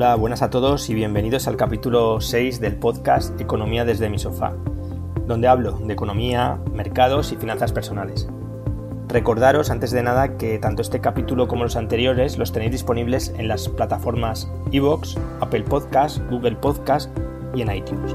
Hola, 0.00 0.14
buenas 0.14 0.40
a 0.40 0.48
todos 0.48 0.88
y 0.88 0.94
bienvenidos 0.94 1.46
al 1.46 1.58
capítulo 1.58 2.22
6 2.22 2.58
del 2.58 2.76
podcast 2.76 3.38
Economía 3.38 3.84
desde 3.84 4.08
mi 4.08 4.18
sofá, 4.18 4.54
donde 5.26 5.46
hablo 5.46 5.72
de 5.72 5.92
economía, 5.92 6.58
mercados 6.72 7.32
y 7.32 7.36
finanzas 7.36 7.70
personales. 7.70 8.26
Recordaros 9.08 9.68
antes 9.68 9.90
de 9.90 10.02
nada 10.02 10.38
que 10.38 10.58
tanto 10.58 10.80
este 10.80 11.02
capítulo 11.02 11.48
como 11.48 11.64
los 11.64 11.76
anteriores 11.76 12.38
los 12.38 12.50
tenéis 12.50 12.72
disponibles 12.72 13.34
en 13.36 13.46
las 13.46 13.68
plataformas 13.68 14.50
iVoox, 14.70 15.18
Apple 15.42 15.64
Podcast, 15.64 16.18
Google 16.30 16.56
Podcast 16.56 17.10
y 17.54 17.60
en 17.60 17.70
iTunes. 17.70 18.14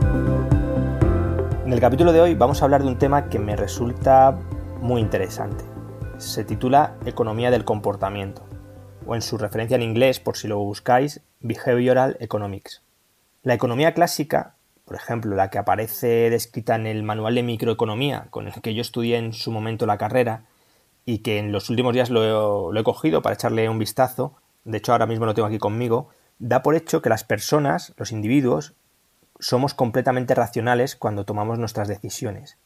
En 1.68 1.72
el 1.72 1.80
capítulo 1.80 2.14
de 2.14 2.22
hoy 2.22 2.34
vamos 2.34 2.64
a 2.64 2.66
hablar 2.66 2.82
de 2.82 2.88
un 2.88 2.98
tema 2.98 3.30
que 3.30 3.38
me 3.38 3.56
resulta 3.56 4.36
muy 4.82 5.02
interesante. 5.02 5.64
Se 6.18 6.44
titula 6.44 6.96
Economía 7.06 7.52
del 7.52 7.64
comportamiento 7.64 8.42
o 9.06 9.16
en 9.16 9.22
su 9.22 9.38
referencia 9.38 9.76
en 9.76 9.84
inglés, 9.84 10.20
por 10.20 10.36
si 10.36 10.48
lo 10.48 10.58
buscáis, 10.58 11.22
Behavioral 11.46 12.18
Economics. 12.22 12.82
La 13.44 13.54
economía 13.54 13.94
clásica, 13.94 14.56
por 14.84 14.96
ejemplo, 14.96 15.36
la 15.36 15.52
que 15.52 15.60
aparece 15.60 16.32
descrita 16.32 16.74
en 16.74 16.88
el 16.88 17.04
manual 17.04 17.36
de 17.36 17.44
microeconomía 17.44 18.26
con 18.32 18.48
el 18.48 18.62
que 18.64 18.74
yo 18.74 18.82
estudié 18.82 19.18
en 19.18 19.32
su 19.32 19.52
momento 19.52 19.86
la 19.86 20.00
carrera 20.00 20.46
y 21.06 21.20
que 21.20 21.38
en 21.38 21.52
los 21.52 21.70
últimos 21.70 21.94
días 21.94 22.10
lo 22.10 22.24
he, 22.24 22.74
lo 22.74 22.80
he 22.80 22.84
cogido 22.84 23.22
para 23.22 23.36
echarle 23.36 23.70
un 23.70 23.78
vistazo, 23.78 24.34
de 24.64 24.80
hecho 24.80 24.92
ahora 24.92 25.06
mismo 25.06 25.28
lo 25.28 25.36
tengo 25.36 25.48
aquí 25.48 25.60
conmigo, 25.60 26.10
da 26.40 26.64
por 26.64 26.74
hecho 26.74 27.04
que 27.04 27.10
las 27.10 27.24
personas, 27.24 27.94
los 27.98 28.12
individuos, 28.12 28.74
somos 29.40 29.76
completamente 29.76 30.34
racionales 30.34 30.96
cuando 30.96 31.26
tomamos 31.26 31.60
nuestras 31.60 31.88
decisiones, 31.88 32.58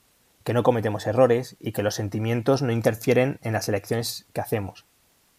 que 0.45 0.53
no 0.53 0.63
cometemos 0.63 1.05
errores 1.05 1.57
y 1.59 1.73
que 1.73 1.83
los 1.83 1.95
sentimientos 1.95 2.61
no 2.61 2.71
interfieren 2.71 3.39
en 3.41 3.51
las 3.51 3.67
elecciones 3.67 4.25
que 4.31 4.39
hacemos. 4.39 4.85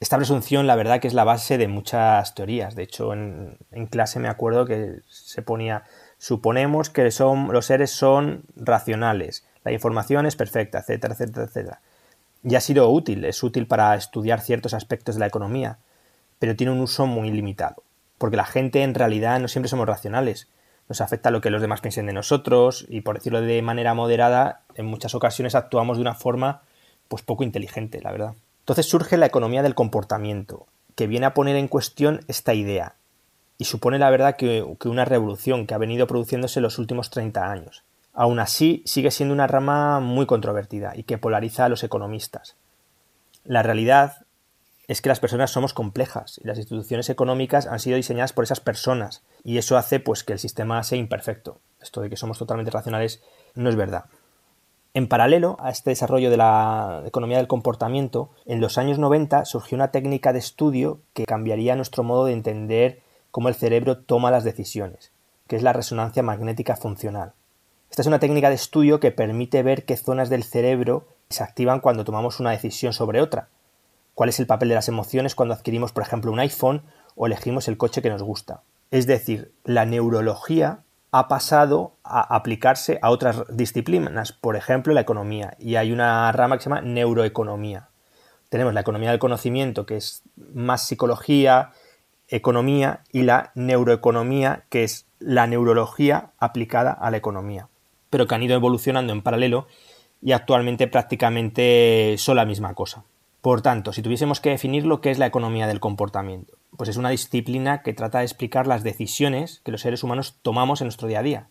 Esta 0.01 0.17
presunción, 0.17 0.67
la 0.67 0.77
verdad, 0.77 0.99
que 0.99 1.09
es 1.09 1.13
la 1.13 1.25
base 1.25 1.59
de 1.59 1.69
muchas 1.69 2.35
teorías. 2.35 2.75
De 2.75 2.83
hecho, 2.85 3.13
en, 3.13 3.59
clase 3.91 4.19
me 4.19 4.29
acuerdo 4.29 4.65
que 4.65 5.01
se 5.07 5.43
ponía, 5.43 5.85
suponemos 6.17 6.89
que 6.89 7.11
son, 7.11 7.53
los 7.53 7.67
seres 7.67 7.91
son 7.91 8.45
racionales, 8.57 9.45
la 9.63 9.73
información 9.73 10.25
es 10.25 10.37
perfecta, 10.37 10.79
etcétera, 10.79 11.13
etcétera, 11.13 11.45
etcétera. 11.45 11.81
Y 12.43 12.55
ha 12.55 12.63
sido 12.63 12.89
útil, 12.89 13.27
es 13.27 13.43
útil 13.43 13.67
para 13.67 13.95
estudiar 13.95 14.41
ciertos 14.41 14.73
aspectos 14.73 15.17
de 15.17 15.21
la 15.21 15.27
economía, 15.27 15.77
pero 16.39 16.57
tiene 16.57 16.73
un 16.73 16.81
uso 16.81 17.05
muy 17.05 17.31
limitado, 17.31 17.83
porque 18.17 18.39
la 18.39 18.47
gente 18.47 18.83
en 18.83 18.95
realidad 18.95 19.39
no 19.39 19.49
siempre 19.49 19.69
somos 19.69 19.87
racionales. 19.87 20.49
Nos 20.89 21.03
afecta 21.03 21.31
lo 21.31 21.43
que 21.43 21.51
los 21.51 21.61
demás 21.61 21.83
piensen 21.83 22.07
de 22.07 22.15
nosotros 22.15 22.87
y, 22.89 23.03
por 23.03 23.17
decirlo 23.17 23.43
de 23.43 23.61
manera 23.61 23.93
moderada, 23.93 24.63
en 24.77 24.87
muchas 24.87 25.15
ocasiones 25.15 25.55
actuamos 25.55 25.99
de 25.99 26.03
una 26.03 26.15
forma 26.15 26.63
pues 27.09 27.23
poco 27.23 27.45
inteligente, 27.45 28.01
la 28.01 28.13
verdad. 28.13 28.35
Entonces 28.71 28.89
surge 28.89 29.17
la 29.17 29.27
economía 29.27 29.65
del 29.65 29.75
comportamiento, 29.75 30.69
que 30.95 31.09
viene 31.09 31.27
a 31.27 31.35
poner 31.35 31.57
en 31.57 31.67
cuestión 31.67 32.21
esta 32.29 32.55
idea, 32.55 32.95
y 33.59 33.65
supone 33.65 33.99
la 33.99 34.11
verdad 34.11 34.37
que, 34.37 34.63
una 34.85 35.05
revolución 35.05 35.67
que 35.67 35.75
ha 35.75 35.79
venido 35.79 36.07
produciéndose 36.07 36.61
en 36.61 36.63
los 36.63 36.79
últimos 36.79 37.11
30 37.11 37.51
años. 37.51 37.83
Aún 38.13 38.39
así, 38.39 38.85
sigue 38.87 39.11
siendo 39.11 39.35
una 39.35 39.49
rama 39.49 39.99
muy 39.99 40.25
controvertida 40.25 40.93
y 40.95 41.03
que 41.03 41.19
polariza 41.19 41.65
a 41.65 41.69
los 41.69 41.83
economistas. 41.83 42.55
La 43.43 43.65
realidad 43.65 44.25
es 44.87 45.03
que 45.03 45.09
las 45.09 45.19
personas 45.19 45.51
somos 45.51 45.75
complejas 45.75 46.41
y 46.41 46.47
las 46.47 46.59
instituciones 46.59 47.11
económicas 47.11 47.67
han 47.67 47.81
sido 47.81 47.97
diseñadas 47.97 48.33
por 48.33 48.45
esas 48.45 48.61
personas 48.61 49.25
y 49.43 49.59
eso 49.59 49.79
hace 49.79 49.99
pues 49.99 50.23
que 50.23 50.35
el 50.35 50.39
sistema 50.39 50.81
sea 50.85 50.97
imperfecto. 50.97 51.59
Esto 51.81 52.03
de 52.03 52.09
que 52.09 52.17
somos 52.17 52.39
totalmente 52.39 52.71
racionales 52.71 53.21
no 53.57 53.69
es 53.69 53.75
verdad. 53.75 54.05
En 54.93 55.07
paralelo 55.07 55.57
a 55.61 55.71
este 55.71 55.91
desarrollo 55.91 56.31
de 56.31 56.37
la 56.37 57.05
economía 57.07 57.37
del 57.37 57.47
comportamiento, 57.47 58.31
en 58.45 58.61
los 58.61 58.77
años 58.77 58.99
90 58.99 59.45
surgió 59.45 59.77
una 59.77 59.93
técnica 59.93 60.33
de 60.33 60.41
estudio 60.41 60.99
que 61.15 61.27
cambiaría 61.27 61.77
nuestro 61.77 62.03
modo 62.03 62.25
de 62.25 62.33
entender 62.33 63.01
cómo 63.31 63.49
el 63.49 63.55
cerebro 63.55 63.99
toma 63.99 64.33
las 64.33 64.43
decisiones, 64.43 65.13
que 65.47 65.55
es 65.55 65.63
la 65.63 65.73
resonancia 65.73 66.25
magnética 66.25 66.75
funcional. 66.75 67.35
Esta 67.89 68.03
es 68.03 68.09
una 68.09 68.19
técnica 68.19 68.49
de 68.49 68.57
estudio 68.57 68.99
que 68.99 69.13
permite 69.13 69.63
ver 69.63 69.85
qué 69.85 69.97
zonas 69.97 70.29
del 70.29 70.43
cerebro 70.43 71.07
se 71.29 71.45
activan 71.45 71.79
cuando 71.79 72.05
tomamos 72.05 72.41
una 72.41 72.51
decisión 72.51 72.93
sobre 72.93 73.21
otra, 73.21 73.49
cuál 74.15 74.29
es 74.29 74.41
el 74.41 74.49
papel 74.49 74.71
de 74.71 74.75
las 74.75 74.89
emociones 74.89 75.37
cuando 75.37 75.55
adquirimos, 75.55 75.93
por 75.93 76.03
ejemplo, 76.03 76.33
un 76.33 76.41
iPhone 76.41 76.83
o 77.15 77.27
elegimos 77.27 77.69
el 77.69 77.77
coche 77.77 78.03
que 78.03 78.11
nos 78.11 78.25
gusta. 78.25 78.63
Es 78.91 79.07
decir, 79.07 79.53
la 79.63 79.85
neurología 79.85 80.81
ha 81.13 81.29
pasado 81.29 81.97
a 82.05 82.35
aplicarse 82.35 82.99
a 83.03 83.11
otras 83.11 83.45
disciplinas, 83.49 84.33
por 84.33 84.57
ejemplo 84.57 84.95
la 84.95 85.01
economía, 85.01 85.57
y 85.59 85.77
hay 85.77 85.93
una 85.93 86.31
rama 86.33 86.57
que 86.57 86.63
se 86.63 86.71
llama 86.71 86.83
neuroeconomía. 86.83 87.89
Tenemos 88.49 88.75
la 88.75 88.81
economía 88.81 89.11
del 89.11 89.19
conocimiento, 89.19 89.87
que 89.87 89.97
es 89.97 90.23
más 90.37 90.87
psicología, 90.87 91.71
economía, 92.29 93.01
y 93.13 93.23
la 93.23 93.53
neuroeconomía, 93.55 94.65
que 94.69 94.85
es 94.85 95.07
la 95.19 95.47
neurología 95.47 96.31
aplicada 96.39 96.93
a 96.93 97.11
la 97.11 97.17
economía, 97.17 97.69
pero 98.09 98.27
que 98.27 98.35
han 98.35 98.43
ido 98.43 98.55
evolucionando 98.55 99.13
en 99.13 99.23
paralelo 99.23 99.67
y 100.23 100.33
actualmente 100.33 100.87
prácticamente 100.87 102.17
son 102.19 102.37
la 102.37 102.45
misma 102.45 102.75
cosa. 102.75 103.05
Por 103.41 103.63
tanto, 103.63 103.93
si 103.93 104.03
tuviésemos 104.03 104.41
que 104.41 104.51
definir 104.51 104.85
lo 104.85 105.01
que 105.01 105.11
es 105.11 105.19
la 105.19 105.27
economía 105.27 105.67
del 105.67 105.81
comportamiento, 105.81 106.55
pues 106.81 106.89
es 106.89 106.97
una 106.97 107.11
disciplina 107.11 107.83
que 107.83 107.93
trata 107.93 108.21
de 108.21 108.25
explicar 108.25 108.67
las 108.67 108.83
decisiones 108.83 109.61
que 109.67 109.71
los 109.71 109.83
seres 109.83 110.03
humanos 110.03 110.39
tomamos 110.41 110.81
en 110.81 110.87
nuestro 110.87 111.09
día 111.09 111.19
a 111.19 111.23
día. 111.23 111.49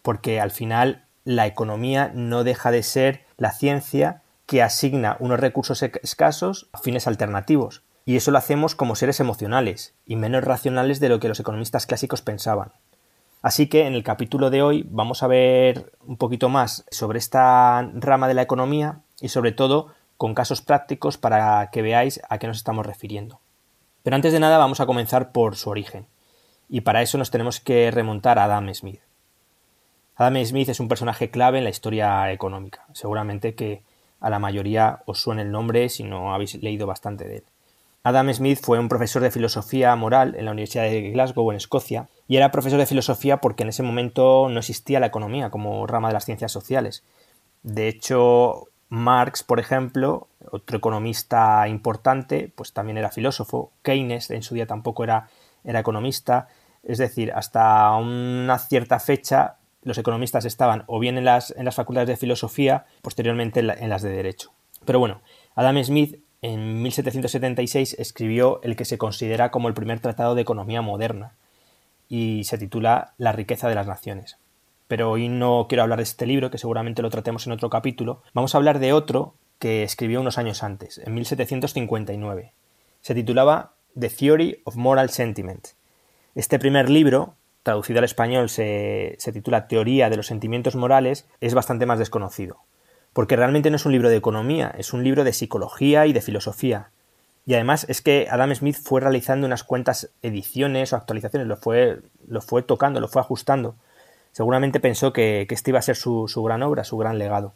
Porque 0.00 0.40
al 0.40 0.52
final 0.52 1.04
la 1.22 1.46
economía 1.46 2.10
no 2.14 2.44
deja 2.44 2.70
de 2.70 2.82
ser 2.82 3.26
la 3.36 3.52
ciencia 3.52 4.22
que 4.46 4.62
asigna 4.62 5.18
unos 5.20 5.38
recursos 5.38 5.82
escasos 5.82 6.70
a 6.72 6.78
fines 6.78 7.06
alternativos. 7.06 7.82
Y 8.06 8.16
eso 8.16 8.30
lo 8.30 8.38
hacemos 8.38 8.74
como 8.74 8.96
seres 8.96 9.20
emocionales 9.20 9.92
y 10.06 10.16
menos 10.16 10.42
racionales 10.42 10.98
de 10.98 11.10
lo 11.10 11.20
que 11.20 11.28
los 11.28 11.40
economistas 11.40 11.84
clásicos 11.84 12.22
pensaban. 12.22 12.72
Así 13.42 13.66
que 13.66 13.86
en 13.86 13.92
el 13.92 14.02
capítulo 14.02 14.48
de 14.48 14.62
hoy 14.62 14.88
vamos 14.88 15.22
a 15.22 15.26
ver 15.26 15.92
un 16.06 16.16
poquito 16.16 16.48
más 16.48 16.86
sobre 16.90 17.18
esta 17.18 17.82
rama 17.96 18.28
de 18.28 18.34
la 18.34 18.40
economía 18.40 19.02
y 19.20 19.28
sobre 19.28 19.52
todo 19.52 19.92
con 20.16 20.32
casos 20.32 20.62
prácticos 20.62 21.18
para 21.18 21.68
que 21.70 21.82
veáis 21.82 22.22
a 22.30 22.38
qué 22.38 22.46
nos 22.46 22.56
estamos 22.56 22.86
refiriendo. 22.86 23.43
Pero 24.04 24.14
antes 24.14 24.32
de 24.32 24.38
nada 24.38 24.58
vamos 24.58 24.78
a 24.78 24.86
comenzar 24.86 25.32
por 25.32 25.56
su 25.56 25.70
origen, 25.70 26.06
y 26.68 26.82
para 26.82 27.02
eso 27.02 27.18
nos 27.18 27.32
tenemos 27.32 27.58
que 27.58 27.90
remontar 27.90 28.38
a 28.38 28.44
Adam 28.44 28.72
Smith. 28.72 29.00
Adam 30.16 30.44
Smith 30.44 30.68
es 30.68 30.78
un 30.78 30.88
personaje 30.88 31.30
clave 31.30 31.58
en 31.58 31.64
la 31.64 31.70
historia 31.70 32.30
económica. 32.30 32.86
Seguramente 32.92 33.54
que 33.54 33.82
a 34.20 34.30
la 34.30 34.38
mayoría 34.38 35.00
os 35.06 35.20
suene 35.20 35.42
el 35.42 35.50
nombre 35.50 35.88
si 35.88 36.04
no 36.04 36.32
habéis 36.32 36.54
leído 36.62 36.86
bastante 36.86 37.26
de 37.26 37.38
él. 37.38 37.44
Adam 38.04 38.32
Smith 38.32 38.60
fue 38.62 38.78
un 38.78 38.88
profesor 38.88 39.22
de 39.22 39.30
filosofía 39.30 39.96
moral 39.96 40.34
en 40.36 40.44
la 40.44 40.52
Universidad 40.52 40.84
de 40.84 41.10
Glasgow, 41.10 41.50
en 41.50 41.56
Escocia, 41.56 42.08
y 42.28 42.36
era 42.36 42.50
profesor 42.50 42.78
de 42.78 42.86
filosofía 42.86 43.38
porque 43.38 43.62
en 43.62 43.70
ese 43.70 43.82
momento 43.82 44.48
no 44.50 44.60
existía 44.60 45.00
la 45.00 45.06
economía 45.06 45.48
como 45.48 45.86
rama 45.86 46.08
de 46.08 46.14
las 46.14 46.26
ciencias 46.26 46.52
sociales. 46.52 47.02
De 47.62 47.88
hecho, 47.88 48.68
Marx, 48.88 49.42
por 49.42 49.60
ejemplo, 49.60 50.28
otro 50.50 50.76
economista 50.76 51.66
importante, 51.68 52.52
pues 52.54 52.72
también 52.72 52.98
era 52.98 53.10
filósofo. 53.10 53.72
Keynes 53.82 54.30
en 54.30 54.42
su 54.42 54.54
día 54.54 54.66
tampoco 54.66 55.04
era, 55.04 55.28
era 55.64 55.80
economista. 55.80 56.48
Es 56.82 56.98
decir, 56.98 57.32
hasta 57.32 57.94
una 57.96 58.58
cierta 58.58 59.00
fecha 59.00 59.56
los 59.82 59.98
economistas 59.98 60.44
estaban 60.44 60.84
o 60.86 60.98
bien 60.98 61.18
en 61.18 61.24
las, 61.24 61.50
en 61.56 61.64
las 61.64 61.74
facultades 61.74 62.08
de 62.08 62.16
filosofía, 62.16 62.86
posteriormente 63.02 63.60
en, 63.60 63.88
las 63.88 64.02
de 64.02 64.10
derecho. 64.10 64.52
Pero 64.84 64.98
bueno, 64.98 65.20
Adam 65.54 65.82
Smith 65.82 66.22
en 66.40 66.82
1776 66.82 67.96
escribió 67.98 68.60
el 68.62 68.76
que 68.76 68.84
se 68.84 68.98
considera 68.98 69.50
como 69.50 69.68
el 69.68 69.74
primer 69.74 70.00
tratado 70.00 70.34
de 70.34 70.42
economía 70.42 70.82
moderna 70.82 71.34
y 72.08 72.44
se 72.44 72.58
titula 72.58 73.14
La 73.18 73.32
riqueza 73.32 73.68
de 73.68 73.74
las 73.74 73.86
naciones 73.86 74.38
pero 74.94 75.10
hoy 75.10 75.28
no 75.28 75.66
quiero 75.68 75.82
hablar 75.82 75.98
de 75.98 76.04
este 76.04 76.24
libro, 76.24 76.52
que 76.52 76.58
seguramente 76.58 77.02
lo 77.02 77.10
tratemos 77.10 77.48
en 77.48 77.52
otro 77.52 77.68
capítulo. 77.68 78.22
Vamos 78.32 78.54
a 78.54 78.58
hablar 78.58 78.78
de 78.78 78.92
otro 78.92 79.34
que 79.58 79.82
escribió 79.82 80.20
unos 80.20 80.38
años 80.38 80.62
antes, 80.62 80.98
en 80.98 81.12
1759. 81.14 82.52
Se 83.00 83.14
titulaba 83.16 83.72
The 83.98 84.08
Theory 84.08 84.62
of 84.62 84.76
Moral 84.76 85.10
Sentiment. 85.10 85.66
Este 86.36 86.60
primer 86.60 86.90
libro, 86.90 87.34
traducido 87.64 87.98
al 87.98 88.04
español, 88.04 88.48
se, 88.48 89.16
se 89.18 89.32
titula 89.32 89.66
Teoría 89.66 90.10
de 90.10 90.16
los 90.16 90.28
Sentimientos 90.28 90.76
Morales, 90.76 91.26
es 91.40 91.54
bastante 91.54 91.86
más 91.86 91.98
desconocido. 91.98 92.60
Porque 93.12 93.34
realmente 93.34 93.70
no 93.70 93.76
es 93.76 93.86
un 93.86 93.90
libro 93.90 94.10
de 94.10 94.16
economía, 94.16 94.72
es 94.78 94.92
un 94.92 95.02
libro 95.02 95.24
de 95.24 95.32
psicología 95.32 96.06
y 96.06 96.12
de 96.12 96.22
filosofía. 96.22 96.90
Y 97.46 97.54
además 97.54 97.84
es 97.88 98.00
que 98.00 98.28
Adam 98.30 98.54
Smith 98.54 98.76
fue 98.80 99.00
realizando 99.00 99.44
unas 99.44 99.64
cuantas 99.64 100.12
ediciones 100.22 100.92
o 100.92 100.96
actualizaciones, 100.96 101.48
lo 101.48 101.56
fue, 101.56 101.98
lo 102.28 102.40
fue 102.40 102.62
tocando, 102.62 103.00
lo 103.00 103.08
fue 103.08 103.22
ajustando 103.22 103.74
Seguramente 104.34 104.80
pensó 104.80 105.12
que, 105.12 105.46
este 105.48 105.70
iba 105.70 105.78
a 105.78 105.82
ser 105.82 105.94
su, 105.94 106.26
su 106.26 106.42
gran 106.42 106.64
obra, 106.64 106.82
su 106.82 106.96
gran 106.96 107.20
legado. 107.20 107.54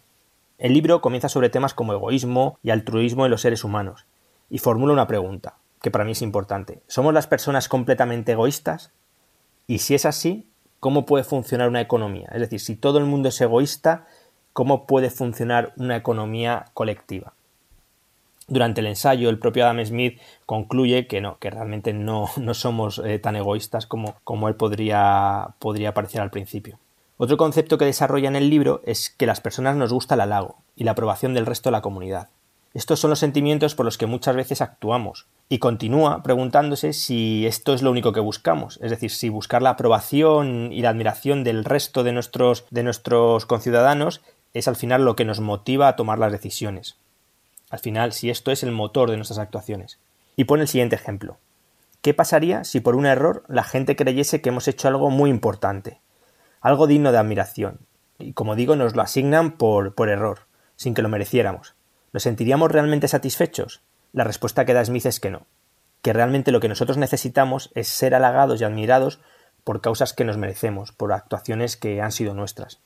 El 0.59 0.75
libro 0.75 1.01
comienza 1.01 1.29
sobre 1.29 1.51
temas 1.51 1.75
como 1.75 1.93
egoísmo 1.93 2.61
y 2.63 2.71
altruismo 2.71 3.25
en 3.25 3.33
los 3.33 3.41
seres 3.41 3.65
humanos, 3.65 4.07
y 4.49 4.59
formula 4.59 4.93
una 4.93 5.09
pregunta, 5.09 5.57
que 5.83 5.91
para 5.91 6.05
mí 6.05 6.13
es 6.13 6.23
importante. 6.23 6.81
¿Somos 6.87 7.13
las 7.13 7.27
personas 7.27 7.69
completamente 7.69 8.31
egoístas? 8.31 8.93
Y 9.67 9.79
si 9.79 9.97
es 9.97 10.07
así, 10.07 10.49
¿cómo 10.79 11.05
puede 11.05 11.25
funcionar 11.25 11.69
una 11.69 11.81
economía? 11.81 12.29
Es 12.31 12.43
decir, 12.43 12.61
si 12.61 12.77
todo 12.77 12.99
el 12.99 13.07
mundo 13.07 13.31
es 13.31 13.41
egoísta, 13.41 14.07
¿cómo 14.53 14.87
puede 14.87 15.11
funcionar 15.11 15.73
una 15.79 15.97
economía 15.97 16.67
colectiva? 16.75 17.33
Durante 18.49 18.81
el 18.81 18.87
ensayo, 18.87 19.29
el 19.29 19.39
propio 19.39 19.65
Adam 19.65 19.85
Smith 19.85 20.19
concluye 20.47 21.06
que 21.06 21.21
no, 21.21 21.39
que 21.39 21.50
realmente 21.50 21.93
no, 21.93 22.29
no 22.37 22.55
somos 22.55 22.99
eh, 23.05 23.19
tan 23.19 23.37
egoístas 23.37 23.87
como, 23.87 24.17
como 24.25 24.49
él 24.49 24.56
podría, 24.56 25.55
podría 25.59 25.95
parecer 25.95 26.23
al 26.23 26.31
principio. 26.31 26.79
Otro 27.19 27.37
concepto 27.37 27.79
que 27.79 27.85
desarrolla 27.85 28.29
en 28.29 28.37
el 28.37 28.49
libro 28.49 28.81
es 28.85 29.11
que 29.11 29.27
las 29.27 29.41
personas 29.41 29.77
nos 29.77 29.93
gusta 29.93 30.15
el 30.15 30.23
halago 30.23 30.56
y 30.77 30.85
la 30.85 30.93
aprobación 30.93 31.35
del 31.35 31.47
resto 31.47 31.69
de 31.69 31.73
la 31.73 31.83
comunidad. 31.83 32.29
Estos 32.75 33.00
son 33.00 33.11
los 33.11 33.19
sentimientos 33.19 33.75
por 33.75 33.85
los 33.85 33.99
que 33.99 34.06
muchas 34.06 34.37
veces 34.37 34.61
actuamos, 34.61 35.27
y 35.49 35.59
continúa 35.59 36.23
preguntándose 36.23 36.93
si 36.93 37.47
esto 37.47 37.75
es 37.75 37.83
lo 37.83 37.91
único 37.91 38.12
que 38.12 38.21
buscamos, 38.21 38.79
es 38.83 38.91
decir, 38.91 39.11
si 39.11 39.31
buscar 39.31 39.62
la 39.62 39.71
aprobación 39.71 40.73
y 40.73 40.83
la 40.83 40.91
admiración 40.91 41.45
del 41.45 41.65
resto 41.65 42.05
de 42.05 42.12
nuestros, 42.12 42.67
de 42.71 42.83
nuestros 42.83 43.47
conciudadanos 43.47 44.21
es 44.53 44.69
al 44.69 44.77
final 44.77 45.05
lo 45.05 45.17
que 45.17 45.25
nos 45.25 45.41
motiva 45.41 45.89
a 45.89 45.97
tomar 45.97 46.19
las 46.19 46.33
decisiones. 46.33 46.97
Al 47.70 47.79
final, 47.79 48.12
si 48.12 48.31
esto 48.31 48.50
es 48.50 48.62
el 48.62 48.73
motor 48.73 49.11
de 49.11 49.17
nuestras 49.17 49.38
actuaciones. 49.38 49.99
Y 50.37 50.44
pone 50.44 50.62
el 50.62 50.69
siguiente 50.69 50.97
ejemplo. 50.97 51.38
¿Qué 52.00 52.15
pasaría 52.15 52.65
si 52.65 52.81
por 52.81 52.94
un 52.94 53.06
error 53.06 53.44
la 53.49 53.65
gente 53.65 53.97
creyese 53.97 54.41
que 54.41 54.50
hemos 54.50 54.69
hecho 54.69 54.88
algo 54.88 55.11
muy 55.11 55.31
importante? 55.31 56.00
Algo 56.61 56.87
digno 56.87 57.12
de 57.12 57.19
admiración. 57.19 57.81
Y 58.19 58.32
como 58.32 58.56
digo, 58.56 58.76
nos 58.76 58.97
lo 58.97 59.03
asignan 59.03 59.53
por, 59.59 59.94
por 59.94 60.09
error, 60.09 60.41
sin 60.76 60.94
que 60.94 61.03
lo 61.03 61.09
mereciéramos. 61.09 61.75
¿Nos 62.12 62.23
sentiríamos 62.23 62.70
realmente 62.70 63.09
satisfechos? 63.09 63.82
La 64.12 64.25
respuesta 64.25 64.64
que 64.64 64.75
da 64.75 64.85
Smith 64.85 65.06
es 65.06 65.21
que 65.21 65.31
no. 65.31 65.47
Que 66.03 66.12
realmente 66.12 66.53
lo 66.53 66.61
que 66.61 66.69
nosotros 66.69 66.97
necesitamos 66.97 67.71
es 67.75 67.88
ser 67.88 68.14
halagados 68.14 68.61
y 68.61 68.64
admirados 68.64 69.21
por 69.64 69.81
causas 69.81 70.14
que 70.14 70.25
nos 70.25 70.38
merecemos, 70.38 70.93
por 70.93 71.12
actuaciones 71.12 71.76
que 71.76 72.00
han 72.00 72.12
sido 72.12 72.32
nuestras. 72.32 72.81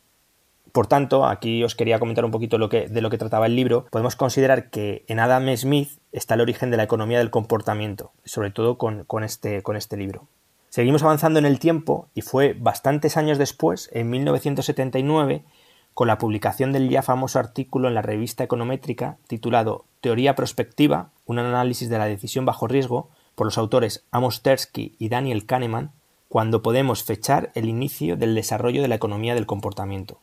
Por 0.73 0.87
tanto, 0.87 1.27
aquí 1.27 1.63
os 1.63 1.75
quería 1.75 1.99
comentar 1.99 2.25
un 2.25 2.31
poquito 2.31 2.57
lo 2.57 2.71
que, 2.71 2.89
de 2.89 3.03
lo 3.03 3.11
que 3.11 3.19
trataba 3.19 3.45
el 3.45 3.55
libro. 3.55 3.85
Podemos 3.91 4.17
considerar 4.17 4.71
que 4.71 5.05
en 5.07 5.21
Adam 5.21 5.55
Smith 5.55 5.99
está 6.13 6.35
el 6.35 6.41
origen 6.41 6.71
de 6.71 6.79
la 6.79 6.85
economía 6.85 7.19
del 7.19 7.31
comportamiento, 7.31 8.13
sobre 8.25 8.51
todo 8.51 8.79
con, 8.79 9.05
este, 9.23 9.63
este 9.77 9.97
libro. 9.99 10.29
Seguimos 10.71 11.03
avanzando 11.03 11.39
en 11.39 11.45
el 11.45 11.59
tiempo 11.59 12.09
y 12.15 12.23
fue 12.23 12.55
bastantes 12.59 13.19
años 13.19 13.37
después, 13.37 13.91
en 13.93 14.09
1979, 14.09 15.45
con 15.93 16.09
la 16.09 16.17
publicación 16.17 16.73
del 16.73 16.89
ya 16.89 17.03
famoso 17.03 17.39
artículo 17.39 17.89
en 17.89 17.95
la 17.95 18.01
revista 18.01 18.45
Econométrica 18.45 19.19
titulado 19.27 19.85
Teoría 20.01 20.35
prospectiva, 20.35 21.11
un 21.27 21.39
análisis 21.39 21.91
de 21.91 21.99
la 21.99 22.07
decisión 22.07 22.47
bajo 22.47 22.67
riesgo, 22.67 23.11
por 23.35 23.47
los 23.47 23.59
autores 23.59 24.07
Amos 24.11 24.43
Tversky 24.43 24.97
y 24.99 25.11
Daniel 25.11 25.45
Kahneman, 25.45 25.93
cuando 26.29 26.63
podemos 26.63 27.05
fechar 27.05 27.51
el 27.55 27.67
inicio 27.69 28.17
del 28.17 28.35
desarrollo 28.35 28.81
de 28.81 28.89
la 28.89 28.95
economía 28.95 29.35
del 29.35 29.45
comportamiento. 29.45 30.19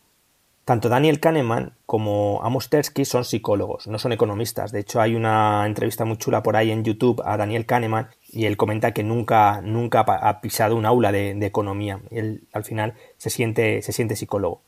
Tanto 0.69 0.88
Daniel 0.88 1.19
Kahneman 1.19 1.74
como 1.88 2.42
Amos 2.44 2.69
Tversky 2.69 3.04
son 3.04 3.25
psicólogos, 3.25 3.88
no 3.88 3.98
son 3.98 4.12
economistas. 4.12 4.71
De 4.71 4.81
hecho, 4.81 5.01
hay 5.01 5.16
una 5.16 5.66
entrevista 5.66 6.06
muy 6.06 6.18
chula 6.18 6.44
por 6.44 6.56
ahí 6.56 6.69
en 6.69 6.83
YouTube 6.83 7.24
a 7.25 7.38
Daniel 7.38 7.66
Kahneman 7.66 8.10
y 8.31 8.45
él 8.45 8.56
comenta 8.56 8.92
que 8.92 9.01
nunca, 9.01 9.62
nunca 9.62 10.01
ha 10.01 10.42
pisado 10.42 10.75
un 10.75 10.86
aula 10.86 11.12
de, 11.12 11.31
economía. 11.44 12.01
Él 12.12 12.44
al 12.54 12.66
final 12.66 12.94
se 13.18 13.31
siente, 13.31 13.81
se 13.81 13.94
siente 13.94 14.16
psicólogo. 14.16 14.62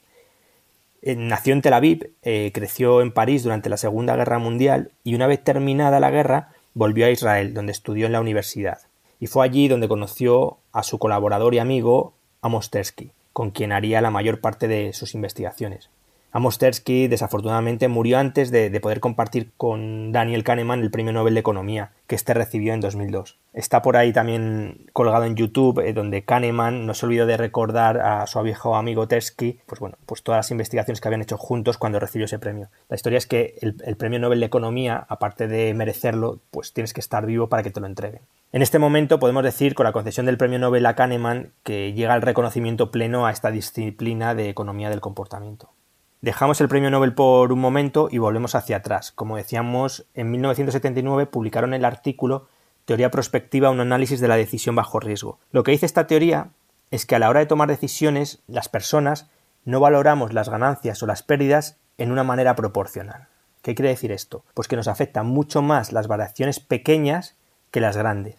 Eh, 1.04 1.16
nació 1.16 1.54
en 1.54 1.62
Tel 1.62 1.74
Aviv, 1.74 2.10
eh, 2.24 2.50
creció 2.52 3.02
en 3.02 3.12
París 3.12 3.44
durante 3.44 3.70
la 3.70 3.78
Segunda 3.78 4.16
Guerra 4.16 4.40
Mundial 4.40 4.90
y 5.04 5.14
una 5.14 5.28
vez 5.28 5.44
terminada 5.44 6.00
la 6.00 6.10
guerra 6.10 6.50
volvió 6.74 7.06
a 7.06 7.12
Israel, 7.12 7.54
donde 7.54 7.74
estudió 7.74 8.08
en 8.08 8.14
la 8.14 8.22
universidad. 8.22 8.80
Y 9.20 9.28
fue 9.28 9.46
allí 9.46 9.68
donde 9.68 9.88
conoció 9.88 10.58
a 10.72 10.82
su 10.82 10.98
colaborador 10.98 11.54
y 11.54 11.60
amigo 11.60 12.16
Amos 12.42 12.72
Tversky 12.72 13.12
con 13.34 13.52
quien 13.52 13.72
haría 13.72 14.02
la 14.02 14.12
mayor 14.12 14.42
parte 14.42 14.68
de 14.68 14.94
sus 14.94 15.14
investigaciones. 15.14 15.90
Amos 16.34 16.58
Tversky 16.58 17.08
desafortunadamente 17.08 17.90
murió 17.90 18.18
antes 18.18 18.52
de, 18.52 18.80
poder 18.80 19.02
compartir 19.02 19.52
con 19.58 20.14
Daniel 20.14 20.46
Kahneman 20.46 20.80
el 20.80 20.90
premio 20.90 21.12
Nobel 21.12 21.34
de 21.34 21.42
Economía, 21.42 21.92
que 22.08 22.16
éste 22.16 22.34
recibió 22.34 22.74
en 22.74 22.80
2002. 22.80 23.38
Está 23.54 23.82
por 23.82 23.98
ahí 23.98 24.14
también 24.14 24.88
colgado 24.94 25.26
en 25.26 25.36
YouTube, 25.36 25.80
eh, 25.80 25.92
donde 25.92 26.24
Kahneman 26.24 26.86
no 26.86 26.94
se 26.94 27.06
olvidó 27.06 27.26
de 27.26 27.36
recordar 27.36 28.00
a 28.00 28.26
su 28.28 28.42
viejo 28.44 28.78
amigo 28.78 29.10
Tversky, 29.10 29.60
pues 29.66 29.82
bueno, 29.82 29.98
pues 30.06 30.24
todas 30.24 30.40
las 30.40 30.52
investigaciones 30.52 31.02
que 31.02 31.10
habían 31.10 31.22
hecho 31.22 31.38
juntos 31.38 31.78
cuando 31.78 32.00
recibió 32.00 32.26
ese 32.26 32.40
premio. 32.40 32.70
La 32.88 32.96
historia 32.96 33.18
es 33.18 33.28
que 33.28 33.56
el, 33.62 33.76
el 33.86 33.98
premio 33.98 34.20
Nobel 34.20 34.40
de 34.40 34.46
Economía, 34.46 35.06
aparte 35.10 35.50
de 35.50 35.74
merecerlo, 35.74 36.40
pues 36.50 36.72
tienes 36.72 36.94
que 36.94 37.02
estar 37.02 37.26
vivo 37.26 37.50
para 37.50 37.62
que 37.62 37.72
te 37.72 37.82
lo 37.82 37.88
entreguen. 37.88 38.22
En 38.54 38.62
este 38.62 38.80
momento 38.80 39.20
podemos 39.20 39.44
decir, 39.44 39.76
con 39.76 39.84
la 39.84 39.92
concesión 39.92 40.26
del 40.26 40.38
premio 40.38 40.60
Nobel 40.60 40.86
a 40.86 40.96
Kahneman, 40.96 41.52
que 41.64 41.92
llega 41.92 42.16
el 42.16 42.22
reconocimiento 42.22 42.90
pleno 42.90 43.26
a 43.26 43.32
esta 43.32 43.52
disciplina 43.52 44.34
de 44.34 44.48
economía 44.48 44.90
del 44.90 45.02
comportamiento. 45.02 45.72
Dejamos 46.22 46.62
el 46.62 46.70
premio 46.70 46.92
Nobel 46.92 47.16
por 47.16 47.52
un 47.52 47.60
momento 47.60 48.08
y 48.12 48.20
volvemos 48.20 48.54
hacia 48.54 48.78
atrás. 48.78 49.12
Como 49.12 49.38
decíamos, 49.38 50.06
en 50.14 50.30
1979 50.30 51.26
publicaron 51.26 51.74
el 51.74 51.84
artículo 51.84 52.48
Teoría 52.86 53.10
prospectiva, 53.10 53.72
un 53.72 53.80
análisis 53.80 54.20
de 54.20 54.28
la 54.28 54.36
decisión 54.36 54.76
bajo 54.76 55.00
riesgo. 55.00 55.40
Lo 55.52 55.64
que 55.64 55.72
dice 55.72 55.88
esta 55.88 56.06
teoría 56.06 56.50
es 56.92 57.08
que 57.08 57.16
a 57.16 57.20
la 57.20 57.30
hora 57.30 57.40
de 57.40 57.48
tomar 57.48 57.70
decisiones, 57.70 58.44
las 58.48 58.70
personas 58.70 59.32
no 59.66 59.80
valoramos 59.80 60.32
las 60.32 60.50
ganancias 60.50 61.02
o 61.02 61.08
las 61.08 61.24
pérdidas 61.24 61.78
en 61.98 62.12
una 62.12 62.24
manera 62.24 62.56
proporcional. 62.56 63.28
¿Qué 63.64 63.74
quiere 63.74 63.90
decir 63.90 64.12
esto? 64.12 64.44
Pues 64.54 64.68
que 64.68 64.76
nos 64.76 64.88
afectan 64.88 65.26
mucho 65.26 65.64
más 65.64 65.92
las 65.92 66.08
variaciones 66.08 66.60
pequeñas 66.60 67.36
que 67.72 67.82
las 67.82 67.98
grandes. 67.98 68.36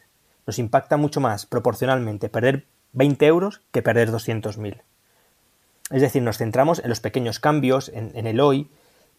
Nos 0.46 0.61
impacta 0.61 0.96
mucho 0.96 1.20
más 1.20 1.46
proporcionalmente 1.46 2.29
perder 2.29 2.67
20 2.93 3.26
euros 3.26 3.62
que 3.73 3.82
perder 3.82 4.12
200.000. 4.12 4.82
Es 5.93 6.00
decir, 6.00 6.23
nos 6.23 6.39
centramos 6.39 6.81
en 6.81 6.89
los 6.89 7.00
pequeños 7.00 7.39
cambios, 7.39 7.91
en, 7.94 8.27
el 8.27 8.41
hoy, 8.41 8.71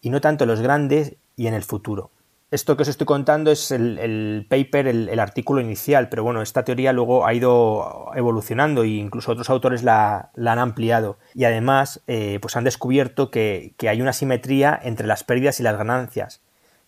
y 0.01 0.09
no 0.09 0.21
tanto 0.21 0.43
en 0.43 0.49
los 0.49 0.61
grandes 0.61 1.15
y 1.35 1.47
en 1.47 1.53
el 1.53 1.63
futuro. 1.63 2.09
Esto 2.49 2.75
que 2.75 2.83
os 2.83 2.87
estoy 2.87 3.05
contando 3.05 3.51
es 3.51 3.71
el, 3.71 4.45
paper, 4.49 4.87
el, 4.87 5.19
artículo 5.19 5.61
inicial, 5.61 6.09
pero 6.09 6.23
bueno, 6.23 6.41
esta 6.41 6.63
teoría 6.63 6.93
luego 6.93 7.25
ha 7.25 7.33
ido 7.33 8.11
evolucionando 8.15 8.83
e 8.83 8.89
incluso 8.89 9.31
otros 9.31 9.49
autores 9.49 9.83
la, 9.83 10.31
han 10.35 10.59
ampliado. 10.59 11.17
Y 11.33 11.45
además, 11.45 12.01
eh, 12.07 12.39
pues 12.41 12.55
han 12.55 12.63
descubierto 12.63 13.31
que, 13.31 13.73
que 13.77 13.89
hay 13.89 14.01
una 14.01 14.13
simetría 14.13 14.79
entre 14.83 15.07
las 15.07 15.23
pérdidas 15.23 15.59
y 15.59 15.63
las 15.63 15.77
ganancias, 15.77 16.41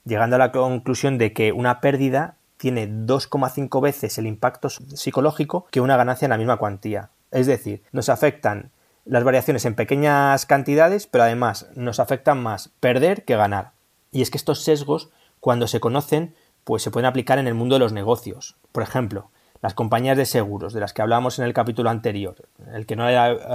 llegando 0.04 0.36
a 0.36 0.40
la 0.40 0.52
conclusión 0.52 1.18
de 1.18 1.34
que 1.34 1.52
una 1.52 1.80
pérdida 1.82 2.36
tiene 2.58 2.88
2,5 2.88 3.82
veces 3.82 4.18
el 4.18 4.28
impacto 4.28 4.70
psicológico 4.70 5.68
que 5.72 5.82
una 5.82 5.98
ganancia 5.98 6.26
en 6.26 6.32
la 6.32 6.38
misma 6.38 6.58
cuantía. 6.58 7.10
Es 7.32 7.48
decir, 7.48 7.84
nos 7.92 8.10
afectan 8.10 8.72
las 9.06 9.24
variaciones 9.24 9.66
en 9.66 9.76
pequeñas 9.76 10.46
cantidades, 10.46 11.08
pero 11.08 11.24
además 11.24 11.68
nos 11.76 12.00
afectan 12.00 12.42
más 12.42 12.70
perder 12.80 13.24
que 13.24 13.36
ganar. 13.36 13.72
Y 14.12 14.22
es 14.22 14.32
que 14.32 14.38
estos 14.38 14.64
sesgos, 14.64 15.10
cuando 15.40 15.68
se 15.68 15.80
conocen, 15.80 16.36
pues 16.64 16.82
se 16.84 16.92
pueden 16.92 17.06
aplicar 17.06 17.38
en 17.38 17.48
el 17.48 17.54
mundo 17.54 17.76
de 17.76 17.80
los 17.80 17.94
negocios. 17.94 18.56
Por 18.72 18.82
ejemplo, 18.82 19.30
las 19.62 19.74
compañías 19.74 20.18
de 20.18 20.26
seguros, 20.26 20.74
de 20.74 20.80
las 20.80 20.94
que 20.94 21.02
hablábamos 21.02 21.40
en 21.40 21.46
el 21.46 21.54
capítulo 21.54 21.90
anterior. 21.90 22.36
El 22.74 22.86
que 22.86 22.96
no 22.96 23.06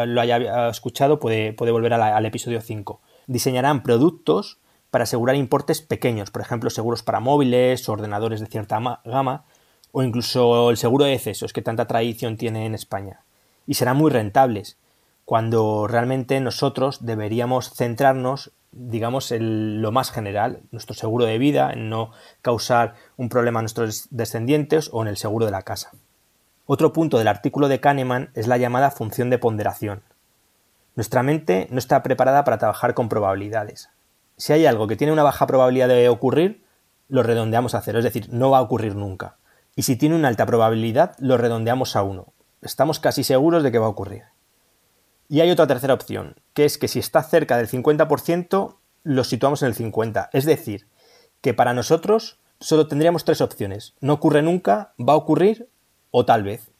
lo 0.07 0.21
haya 0.21 0.69
escuchado 0.69 1.19
puede, 1.19 1.52
puede 1.52 1.73
volver 1.73 1.95
al 1.95 2.26
episodio 2.26 2.61
5. 2.61 3.00
Diseñarán 3.26 3.83
productos 3.83 4.59
para 4.90 5.04
asegurar 5.04 5.37
importes 5.37 5.83
pequeños, 5.83 6.30
por 6.30 6.42
ejemplo, 6.42 6.71
seguros 6.71 7.02
para 7.02 7.21
móviles, 7.21 7.88
ordenadores 7.88 8.40
de 8.40 8.47
cierta 8.47 8.80
gama, 9.04 9.45
o 9.92 10.02
incluso 10.02 10.71
el 10.71 10.76
seguro 10.76 11.04
de 11.04 11.14
excesos 11.14 11.52
que 11.52 11.62
tanta 11.62 11.87
tradición 11.87 12.37
tiene 12.37 12.66
en 12.66 12.75
España. 12.75 13.21
Y 13.66 13.75
serán 13.75 13.97
muy 13.97 14.11
rentables, 14.11 14.78
cuando 15.31 15.87
realmente 15.87 16.41
nosotros 16.41 17.07
deberíamos 17.07 17.73
centrarnos, 17.73 18.51
digamos, 18.73 19.31
en 19.31 19.81
lo 19.81 19.93
más 19.93 20.11
general, 20.11 20.63
nuestro 20.73 20.97
seguro 20.97 21.25
de 21.25 21.39
vida, 21.39 21.71
en 21.73 21.89
no 21.89 22.11
causar 22.43 22.97
un 23.17 23.29
problema 23.29 23.61
a 23.61 23.63
nuestros 23.63 24.09
descendientes 24.11 24.91
o 24.93 25.03
en 25.03 25.07
el 25.07 25.17
seguro 25.17 25.47
de 25.47 25.53
la 25.53 25.63
casa. 25.63 25.93
Otro 26.67 26.93
punto 26.93 27.17
del 27.17 27.29
artículo 27.29 27.69
de 27.69 27.79
Kahneman 27.79 28.31
es 28.35 28.49
la 28.49 28.57
llamada 28.57 28.91
función 28.91 29.31
de 29.31 29.39
ponderación. 29.39 30.03
Nuestra 30.97 31.23
mente 31.23 31.69
no 31.71 31.79
está 31.79 32.03
preparada 32.03 32.43
para 32.43 32.59
trabajar 32.59 32.95
con 32.95 33.09
probabilidades. 33.09 33.89
Si 34.37 34.53
hay 34.53 34.67
algo 34.67 34.89
que 34.89 34.97
tiene 34.97 35.13
una 35.13 35.23
baja 35.23 35.47
probabilidad 35.47 35.87
de 35.87 36.09
ocurrir, 36.09 36.65
lo 37.09 37.23
redondeamos 37.23 37.77
a 37.77 37.83
cero, 37.83 37.99
es 37.99 38.05
decir, 38.05 38.27
no 38.33 38.51
va 38.51 38.59
a 38.59 38.63
ocurrir 38.63 38.97
nunca. 38.97 39.37
Y 39.77 39.83
si 39.83 39.95
tiene 39.95 40.17
una 40.17 40.27
alta 40.27 40.45
probabilidad, 40.45 41.15
lo 41.21 41.37
redondeamos 41.37 41.95
a 41.95 42.03
uno. 42.03 42.33
Estamos 42.63 42.99
casi 42.99 43.23
seguros 43.23 43.63
de 43.63 43.71
que 43.71 43.79
va 43.79 43.87
a 43.87 43.91
ocurrir. 43.91 44.25
Y 45.31 45.43
hay 45.43 45.51
otra 45.53 45.69
tercera 45.69 45.95
opción, 45.95 46.35
que 46.55 46.65
es 46.65 46.77
que 46.77 46.89
si 46.89 46.99
está 46.99 47.23
cerca 47.23 47.57
del 47.57 47.69
50%, 47.69 48.75
lo 49.05 49.23
situamos 49.23 49.63
en 49.63 49.69
el 49.69 49.77
50%. 49.77 50.29
Es 50.33 50.45
decir, 50.45 50.89
que 51.41 51.55
para 51.55 51.73
nosotros 51.73 52.41
solo 52.59 52.89
tendríamos 52.89 53.25
tres 53.25 53.41
opciones. 53.41 53.95
No 54.01 54.15
ocurre 54.15 54.43
nunca, 54.43 54.93
va 54.99 55.13
a 55.13 55.17
ocurrir 55.17 55.69
o 56.11 56.25
tal 56.25 56.43
vez. 56.43 56.73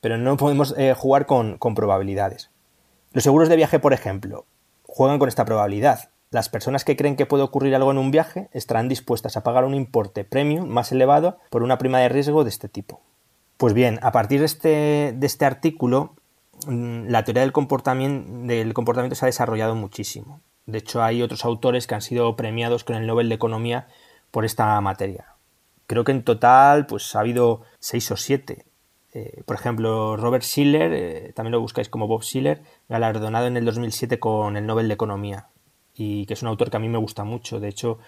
Pero 0.00 0.18
no 0.18 0.36
podemos 0.36 0.72
eh, 0.78 0.94
jugar 0.96 1.26
con, 1.26 1.58
con 1.58 1.74
probabilidades. 1.74 2.50
Los 3.10 3.24
seguros 3.24 3.48
de 3.48 3.56
viaje, 3.56 3.80
por 3.80 3.92
ejemplo, 3.92 4.46
juegan 4.84 5.18
con 5.18 5.28
esta 5.28 5.44
probabilidad. 5.44 6.10
Las 6.30 6.48
personas 6.48 6.84
que 6.84 6.96
creen 6.96 7.16
que 7.16 7.26
puede 7.26 7.42
ocurrir 7.42 7.74
algo 7.74 7.90
en 7.90 7.98
un 7.98 8.12
viaje 8.12 8.48
estarán 8.52 8.88
dispuestas 8.88 9.36
a 9.36 9.42
pagar 9.42 9.64
un 9.64 9.74
importe 9.74 10.22
premium 10.22 10.68
más 10.68 10.92
elevado 10.92 11.38
por 11.50 11.64
una 11.64 11.76
prima 11.76 11.98
de 11.98 12.08
riesgo 12.08 12.44
de 12.44 12.50
este 12.50 12.68
tipo. 12.68 13.00
Pues 13.56 13.74
bien, 13.74 13.98
a 14.02 14.12
partir 14.12 14.38
de 14.38 14.46
este, 14.46 15.12
de 15.16 15.26
este 15.26 15.44
artículo 15.44 16.14
la 16.68 17.24
teoría 17.24 17.42
del 17.42 17.52
comportamiento, 17.52 18.30
del 18.46 18.74
comportamiento 18.74 19.14
se 19.14 19.24
ha 19.24 19.26
desarrollado 19.26 19.74
muchísimo. 19.74 20.40
De 20.66 20.78
hecho, 20.78 21.02
hay 21.02 21.22
otros 21.22 21.44
autores 21.44 21.86
que 21.86 21.94
han 21.94 22.02
sido 22.02 22.34
premiados 22.36 22.84
con 22.84 22.96
el 22.96 23.06
Nobel 23.06 23.28
de 23.28 23.36
Economía 23.36 23.86
por 24.30 24.44
esta 24.44 24.80
materia. 24.80 25.26
Creo 25.86 26.04
que 26.04 26.12
en 26.12 26.24
total 26.24 26.86
pues 26.86 27.14
ha 27.14 27.20
habido 27.20 27.62
seis 27.78 28.10
o 28.10 28.16
siete. 28.16 28.66
Eh, 29.14 29.42
por 29.46 29.56
ejemplo, 29.56 30.16
Robert 30.16 30.44
Schiller, 30.44 30.92
eh, 30.92 31.32
también 31.34 31.52
lo 31.52 31.60
buscáis 31.60 31.88
como 31.88 32.08
Bob 32.08 32.22
Schiller, 32.22 32.62
galardonado 32.88 33.46
en 33.46 33.56
el 33.56 33.64
2007 33.64 34.18
con 34.18 34.56
el 34.56 34.66
Nobel 34.66 34.88
de 34.88 34.94
Economía 34.94 35.48
y 35.94 36.26
que 36.26 36.34
es 36.34 36.42
un 36.42 36.48
autor 36.48 36.70
que 36.70 36.76
a 36.76 36.80
mí 36.80 36.88
me 36.88 36.98
gusta 36.98 37.24
mucho. 37.24 37.58
De 37.60 37.68
hecho, 37.68 37.98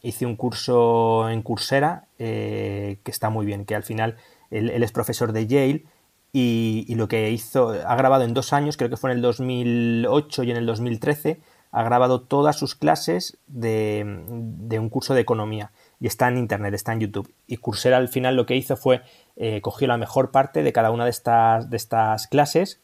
hice 0.00 0.26
un 0.26 0.36
curso 0.36 1.28
en 1.28 1.42
Coursera 1.42 2.06
eh, 2.18 2.98
que 3.02 3.10
está 3.10 3.28
muy 3.28 3.44
bien, 3.44 3.64
que 3.64 3.74
al 3.74 3.82
final 3.82 4.16
él, 4.50 4.70
es 4.70 4.92
profesor 4.92 5.32
de 5.32 5.46
Yale 5.46 5.84
y, 6.36 6.92
lo 6.96 7.06
que 7.06 7.30
hizo, 7.30 7.70
ha 7.86 7.94
grabado 7.94 8.24
en 8.24 8.34
dos 8.34 8.52
años, 8.52 8.76
creo 8.76 8.90
que 8.90 8.96
fue 8.96 9.12
en 9.12 9.18
el 9.18 9.22
2008 9.22 10.42
y 10.42 10.50
en 10.50 10.56
el 10.56 10.66
2013, 10.66 11.40
ha 11.70 11.82
grabado 11.84 12.22
todas 12.22 12.58
sus 12.58 12.74
clases 12.74 13.38
de, 13.46 14.02
un 14.04 14.88
curso 14.88 15.14
de 15.14 15.20
economía 15.20 15.70
y 16.00 16.08
está 16.08 16.26
en 16.26 16.38
internet, 16.38 16.74
está 16.74 16.92
en 16.92 17.00
YouTube. 17.00 17.32
Y 17.46 17.58
Coursera 17.58 17.98
al 17.98 18.08
final 18.08 18.34
lo 18.34 18.46
que 18.46 18.56
hizo 18.56 18.76
fue 18.76 19.02
eh, 19.36 19.60
cogió 19.60 19.86
la 19.86 19.96
mejor 19.96 20.32
parte 20.32 20.64
de 20.64 20.72
cada 20.72 20.90
una 20.90 21.04
de 21.04 21.10
estas, 21.10 21.70
de 21.70 21.76
estas 21.76 22.26
clases 22.26 22.80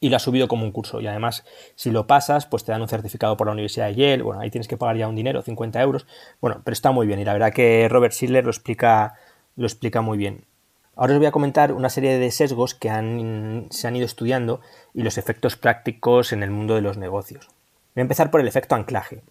y 0.00 0.08
lo 0.08 0.16
ha 0.16 0.20
subido 0.20 0.48
como 0.48 0.64
un 0.64 0.72
curso. 0.72 1.02
Y 1.02 1.06
además, 1.06 1.44
si 1.74 1.90
lo 1.90 2.06
pasas, 2.06 2.46
pues 2.46 2.64
te 2.64 2.72
dan 2.72 2.80
un 2.80 2.88
certificado 2.88 3.36
por 3.36 3.48
la 3.48 3.52
Universidad 3.52 3.88
de 3.88 3.96
Yale. 3.96 4.22
Bueno, 4.22 4.40
ahí 4.40 4.50
tienes 4.50 4.66
que 4.66 4.78
pagar 4.78 4.96
ya 4.96 5.08
un 5.08 5.14
dinero, 5.14 5.42
50 5.42 5.78
euros. 5.82 6.06
Bueno, 6.40 6.62
pero 6.64 6.72
está 6.72 6.90
muy 6.90 7.06
bien. 7.06 7.20
Y 7.20 7.26
la 7.26 7.34
verdad 7.34 7.52
que 7.52 7.86
Robert 7.90 8.14
Schiller 8.14 8.44
lo 8.44 8.50
explica, 8.50 9.12
lo 9.56 9.66
explica 9.66 10.00
muy 10.00 10.16
bien. 10.16 10.46
Ahora 11.00 11.14
os 11.14 11.18
voy 11.18 11.28
a 11.28 11.32
comentar 11.32 11.72
una 11.72 11.88
serie 11.88 12.18
de 12.18 12.30
sesgos 12.30 12.74
que 12.74 12.90
se 13.70 13.88
han 13.88 13.96
ido 13.96 14.04
estudiando 14.04 14.60
y 14.92 15.02
los 15.02 15.16
efectos 15.16 15.56
prácticos 15.56 16.30
en 16.34 16.42
el 16.42 16.50
mundo 16.50 16.74
de 16.74 16.82
los 16.82 16.98
negocios. 16.98 17.46
Voy 17.94 18.00
a 18.00 18.02
empezar 18.02 18.30
por 18.30 18.42
el 18.42 18.46
efecto 18.46 18.74
anclaje. 18.74 19.22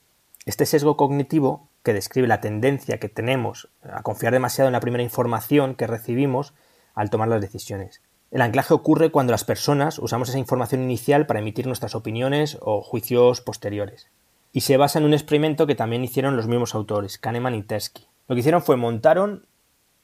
Este 0.47 0.65
sesgo 0.65 0.97
cognitivo, 0.97 1.67
que 1.83 1.93
describe 1.93 2.27
la 2.27 2.41
tendencia 2.41 2.97
que 2.97 3.07
tenemos 3.07 3.69
a 3.83 4.01
confiar 4.01 4.33
demasiado 4.33 4.67
en 4.67 4.73
la 4.73 4.79
primera 4.79 5.03
información 5.03 5.75
que 5.75 5.85
recibimos 5.85 6.55
al 6.95 7.11
tomar 7.11 7.27
las 7.27 7.39
decisiones. 7.39 8.01
El 8.31 8.41
anclaje 8.41 8.73
ocurre 8.73 9.11
cuando 9.11 9.29
las 9.29 9.43
personas 9.43 9.99
usamos 9.99 10.29
esa 10.29 10.39
información 10.39 10.81
inicial 10.81 11.27
para 11.27 11.39
emitir 11.39 11.67
nuestras 11.67 11.93
opiniones 11.93 12.57
o 12.61 12.81
juicios 12.81 13.41
posteriores. 13.41 14.07
Y 14.51 14.61
se 14.61 14.77
basa 14.77 14.97
en 14.97 15.05
un 15.05 15.13
experimento 15.13 15.67
que 15.67 15.75
también 15.75 16.03
hicieron 16.03 16.35
los 16.35 16.47
mismos 16.47 16.73
autores, 16.73 17.19
Kahneman 17.19 17.53
y 17.53 17.61
Tversky. 17.61 18.07
Lo 18.27 18.33
que 18.33 18.39
hicieron 18.39 18.63
fue 18.63 18.75
montaron 18.75 19.45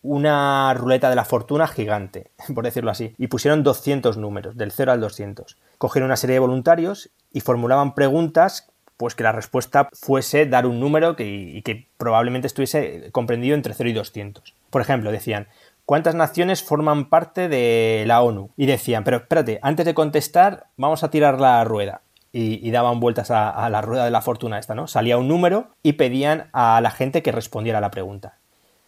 una 0.06 0.74
ruleta 0.74 1.10
de 1.10 1.16
la 1.16 1.26
fortuna 1.26 1.68
gigante, 1.68 2.32
por 2.54 2.64
decirlo 2.64 2.92
así, 2.92 3.14
y 3.18 3.28
pusieron 3.28 3.64
200 3.64 4.18
números, 4.18 4.58
del 4.58 4.72
0 4.72 4.92
al 4.92 5.02
200. 5.02 5.58
Cogieron 5.78 6.08
una 6.08 6.18
serie 6.18 6.36
de 6.36 6.40
voluntarios 6.40 7.10
y 7.32 7.42
formulaban 7.42 7.96
preguntas 7.96 8.70
pues 8.98 9.14
que 9.14 9.24
la 9.24 9.34
respuesta 9.34 9.90
fuese 9.92 10.46
dar 10.46 10.66
un 10.66 10.80
número 10.80 11.18
que, 11.18 11.26
y 11.26 11.62
que 11.64 11.90
probablemente 11.98 12.48
estuviese 12.48 13.10
comprendido 13.12 13.54
entre 13.54 13.74
0 13.74 13.90
y 13.90 13.94
200. 13.94 14.54
Por 14.70 14.82
ejemplo, 14.82 15.12
decían, 15.12 15.50
¿Cuántas 15.86 16.16
naciones 16.16 16.64
forman 16.64 17.10
parte 17.10 17.48
de 17.48 18.06
la 18.08 18.24
ONU? 18.24 18.50
Y 18.58 18.66
decían, 18.66 19.04
pero 19.04 19.18
espérate, 19.18 19.60
antes 19.62 19.86
de 19.86 19.94
contestar, 19.94 20.66
vamos 20.78 21.04
a 21.04 21.12
tirar 21.12 21.40
la 21.40 21.64
rueda. 21.64 22.02
Y, 22.38 22.70
daban 22.72 23.00
vueltas 23.00 23.32
a, 23.32 23.70
la 23.70 23.82
rueda 23.82 24.04
de 24.04 24.12
la 24.12 24.20
fortuna 24.20 24.60
esta, 24.60 24.76
¿no? 24.76 24.88
Salía 24.88 25.18
un 25.18 25.30
número 25.30 25.70
y 25.84 25.94
pedían 25.94 26.50
a 26.52 26.82
la 26.82 26.92
gente 26.92 27.22
que 27.22 27.32
respondiera 27.32 27.78
a 27.78 27.82
la 27.82 27.92
pregunta. 27.92 28.40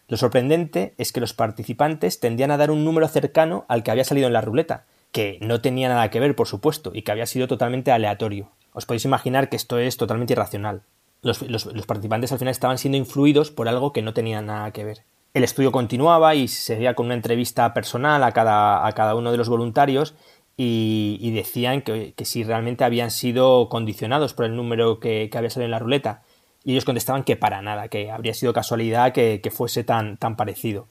Lo 0.08 0.16
sorprendente 0.16 0.94
es 0.98 1.12
que 1.12 1.20
los 1.20 1.34
participantes 1.34 2.18
tendían 2.18 2.50
a 2.50 2.56
dar 2.56 2.70
un 2.70 2.84
número 2.84 3.06
cercano 3.08 3.64
al 3.68 3.82
que 3.82 3.90
había 3.90 4.04
salido 4.04 4.26
en 4.26 4.32
la 4.32 4.40
ruleta, 4.40 4.86
que 5.12 5.38
no 5.40 5.60
tenía 5.60 5.88
nada 5.88 6.10
que 6.10 6.20
ver, 6.20 6.34
por 6.34 6.48
supuesto, 6.48 6.90
y 6.94 7.02
que 7.02 7.12
había 7.12 7.26
sido 7.26 7.46
totalmente 7.46 7.92
aleatorio. 7.92 8.50
Os 8.72 8.86
podéis 8.86 9.04
imaginar 9.04 9.48
que 9.48 9.56
esto 9.56 9.78
es 9.78 9.96
totalmente 9.96 10.32
irracional. 10.32 10.82
los 11.22 11.86
participantes 11.86 12.32
al 12.32 12.38
final 12.38 12.52
estaban 12.52 12.78
siendo 12.78 12.98
influidos 12.98 13.50
por 13.50 13.68
algo 13.68 13.92
que 13.92 14.02
no 14.02 14.14
tenía 14.14 14.40
nada 14.42 14.70
que 14.72 14.84
ver. 14.84 15.04
El 15.34 15.44
estudio 15.44 15.72
continuaba 15.72 16.34
y 16.34 16.48
se 16.48 16.62
seguía 16.62 16.94
con 16.94 17.06
una 17.06 17.14
entrevista 17.14 17.74
personal 17.74 18.24
a 18.24 18.32
cada, 18.32 18.86
a 18.86 18.92
cada 18.92 19.14
uno 19.14 19.30
de 19.30 19.36
los 19.36 19.48
voluntarios 19.48 20.14
y, 20.60 21.30
decían 21.30 21.82
que, 21.82 22.14
si 22.24 22.42
realmente 22.42 22.82
habían 22.82 23.12
sido 23.12 23.68
condicionados 23.68 24.34
por 24.34 24.46
el 24.46 24.56
número 24.56 24.98
que, 24.98 25.30
había 25.32 25.50
salido 25.50 25.66
en 25.66 25.70
la 25.70 25.78
ruleta. 25.78 26.22
Y 26.68 26.72
ellos 26.72 26.84
contestaban 26.84 27.24
que 27.24 27.34
para 27.34 27.62
nada, 27.62 27.88
que 27.88 28.10
habría 28.10 28.34
sido 28.34 28.52
casualidad 28.52 29.14
que, 29.14 29.50
fuese 29.50 29.84
tan, 29.84 30.18
tan 30.18 30.36
parecido. 30.36 30.86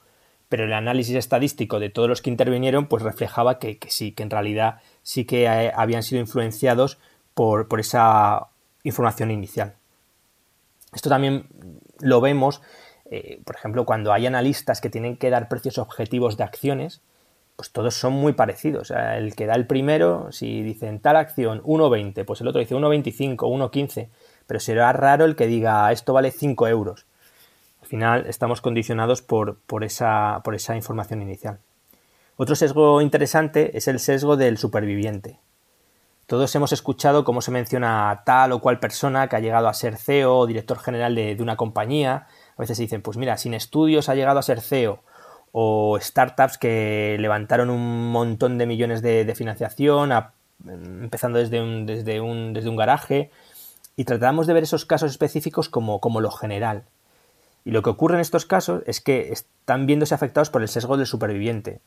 Pero 0.49 0.63
el 0.63 0.73
análisis 0.73 1.15
estadístico 1.15 1.79
de 1.79 1.91
todos 1.91 2.09
los 2.09 2.23
que 2.23 2.31
intervinieron 2.31 2.87
pues 2.87 3.03
reflejaba 3.03 3.59
que, 3.59 3.77
sí, 3.89 4.11
que 4.11 4.23
en 4.23 4.31
realidad 4.31 4.81
sí 5.03 5.25
que 5.25 5.43
eh, 5.43 5.71
habían 5.75 6.01
sido 6.01 6.19
influenciados 6.19 6.97
por, 7.35 7.67
por 7.67 7.79
esa 7.79 8.47
información 8.81 9.29
inicial. 9.29 9.75
Esto 10.95 11.09
también 11.09 11.45
lo 11.99 12.21
vemos 12.21 12.63
eh, 13.09 13.41
por 13.45 13.55
ejemplo, 13.55 13.85
cuando 13.85 14.11
hay 14.13 14.25
analistas 14.25 14.81
que 14.81 14.89
tienen 14.89 15.17
que 15.17 15.29
dar 15.29 15.47
precios 15.47 15.77
objetivos 15.77 16.37
de 16.37 16.43
acciones, 16.43 17.01
pues 17.55 17.71
todos 17.71 17.95
son 17.95 18.13
muy 18.13 18.33
parecidos. 18.33 18.91
el 18.91 19.35
que 19.35 19.45
da 19.45 19.55
el 19.55 19.65
primero, 19.65 20.31
si 20.31 20.61
dicen 20.61 20.99
tal 20.99 21.15
acción 21.15 21.61
1,20, 21.63 22.25
pues 22.25 22.41
el 22.41 22.47
otro 22.47 22.59
dice 22.59 22.75
1,25, 22.75 23.37
1,15, 23.37 24.09
pero 24.47 24.59
será 24.59 24.91
raro 24.93 25.25
el 25.25 25.35
que 25.35 25.47
diga 25.47 25.91
esto 25.91 26.13
vale 26.13 26.31
5 26.31 26.67
euros. 26.67 27.05
Al 27.81 27.87
final 27.87 28.25
estamos 28.27 28.61
condicionados 28.61 29.21
por, 29.21 29.59
esa, 29.81 30.41
por 30.43 30.55
esa 30.55 30.75
información 30.75 31.21
inicial. 31.21 31.59
Otro 32.35 32.55
sesgo 32.55 33.01
interesante 33.01 33.77
es 33.77 33.87
el 33.87 33.99
sesgo 33.99 34.37
del 34.37 34.57
superviviente. 34.57 35.39
Todos 36.25 36.53
hemos 36.55 36.73
escuchado 36.73 37.23
cómo 37.23 37.41
se 37.41 37.51
menciona 37.51 38.09
a 38.09 38.23
tal 38.23 38.51
o 38.51 38.59
cual 38.59 38.79
persona 38.79 39.27
que 39.27 39.35
ha 39.37 39.39
llegado 39.39 39.67
a 39.67 39.73
ser 39.73 39.95
CEO 39.95 40.39
o 40.39 40.47
director 40.47 40.79
general 40.79 41.15
de, 41.15 41.35
de 41.35 41.43
una 41.43 41.55
compañía 41.55 42.27
a 42.57 42.61
veces 42.61 42.77
se 42.77 42.83
dicen, 42.83 43.01
pues 43.01 43.17
mira, 43.17 43.37
sin 43.37 43.53
estudios 43.53 44.09
ha 44.09 44.15
llegado 44.15 44.39
a 44.39 44.43
ser 44.43 44.61
CEO, 44.61 45.03
o 45.51 45.97
startups 46.01 46.57
que 46.57 47.17
levantaron 47.19 47.69
un 47.69 48.11
montón 48.11 48.57
de 48.57 48.65
millones 48.65 49.01
de, 49.01 49.31
financiación, 49.35 50.11
empezando 50.65 51.37
desde 51.37 51.61
un, 51.61 51.85
desde, 51.85 52.19
un, 52.19 52.53
desde 52.53 52.69
un 52.69 52.75
garaje, 52.75 53.29
y 53.97 54.05
tratamos 54.05 54.47
de 54.47 54.53
ver 54.53 54.63
esos 54.63 54.85
casos 54.85 55.11
específicos 55.11 55.67
como, 55.67 55.99
como 55.99 56.21
lo 56.21 56.31
general. 56.31 56.85
Y 57.65 57.71
lo 57.71 57.81
que 57.81 57.89
ocurre 57.89 58.15
en 58.15 58.21
estos 58.21 58.45
casos 58.45 58.83
es 58.85 59.01
que 59.01 59.33
están 59.33 59.87
viéndose 59.87 60.15
afectados 60.15 60.49
por 60.49 60.61
el 60.61 60.69
sesgo 60.69 60.95
del 60.95 61.07
superviviente. 61.07 61.81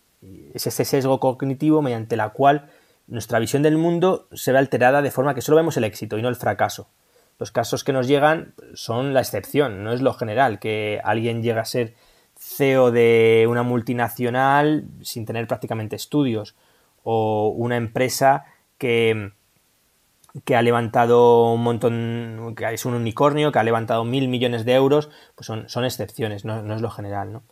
Es 0.53 0.67
ese 0.67 0.85
sesgo 0.85 1.21
cognitivo 1.21 1.81
mediante 1.81 2.17
la 2.17 2.31
cual 2.31 2.69
nuestra 3.07 3.39
visión 3.39 3.63
del 3.63 3.79
mundo 3.79 4.29
se 4.33 4.53
ve 4.53 4.59
alterada 4.59 5.01
de 5.01 5.11
forma 5.11 5.35
que 5.35 5.41
solo 5.41 5.57
vemos 5.57 5.77
el 5.77 5.85
éxito 5.85 6.19
y 6.19 6.23
no 6.23 6.29
el 6.29 6.37
fracaso. 6.37 6.89
Los 7.39 7.53
casos 7.53 7.85
que 7.85 7.93
nos 7.93 8.09
llegan 8.09 8.55
son 8.75 9.15
la 9.15 9.21
excepción, 9.21 9.83
no 9.83 9.93
es 9.93 10.03
lo 10.03 10.13
general, 10.13 10.59
que 10.59 11.01
alguien 11.03 11.43
llega 11.43 11.63
a 11.63 11.65
ser 11.65 11.95
CEO 12.37 12.91
de 12.91 13.47
una 13.49 13.63
multinacional 13.63 14.85
sin 15.01 15.25
tener 15.25 15.47
prácticamente 15.47 15.97
estudios 15.97 16.57
o 17.05 17.55
una 17.57 17.77
empresa 17.77 18.45
que, 18.77 19.33
que 20.45 20.57
ha 20.57 20.63
levantado 20.63 21.53
un 21.53 21.63
montón, 21.63 22.55
que 22.57 22.73
es 22.73 22.85
un 22.85 22.95
unicornio, 22.95 23.53
que 23.53 23.59
ha 23.59 23.65
levantado 23.65 24.05
mil 24.05 24.29
millones 24.29 24.65
de 24.65 24.75
euros, 24.75 25.11
pues 25.35 25.47
son, 25.47 25.69
son 25.69 25.85
excepciones, 25.85 26.45
no, 26.45 26.75
es 26.75 26.81
lo 26.81 26.91
general, 26.91 27.33
¿no? 27.33 27.43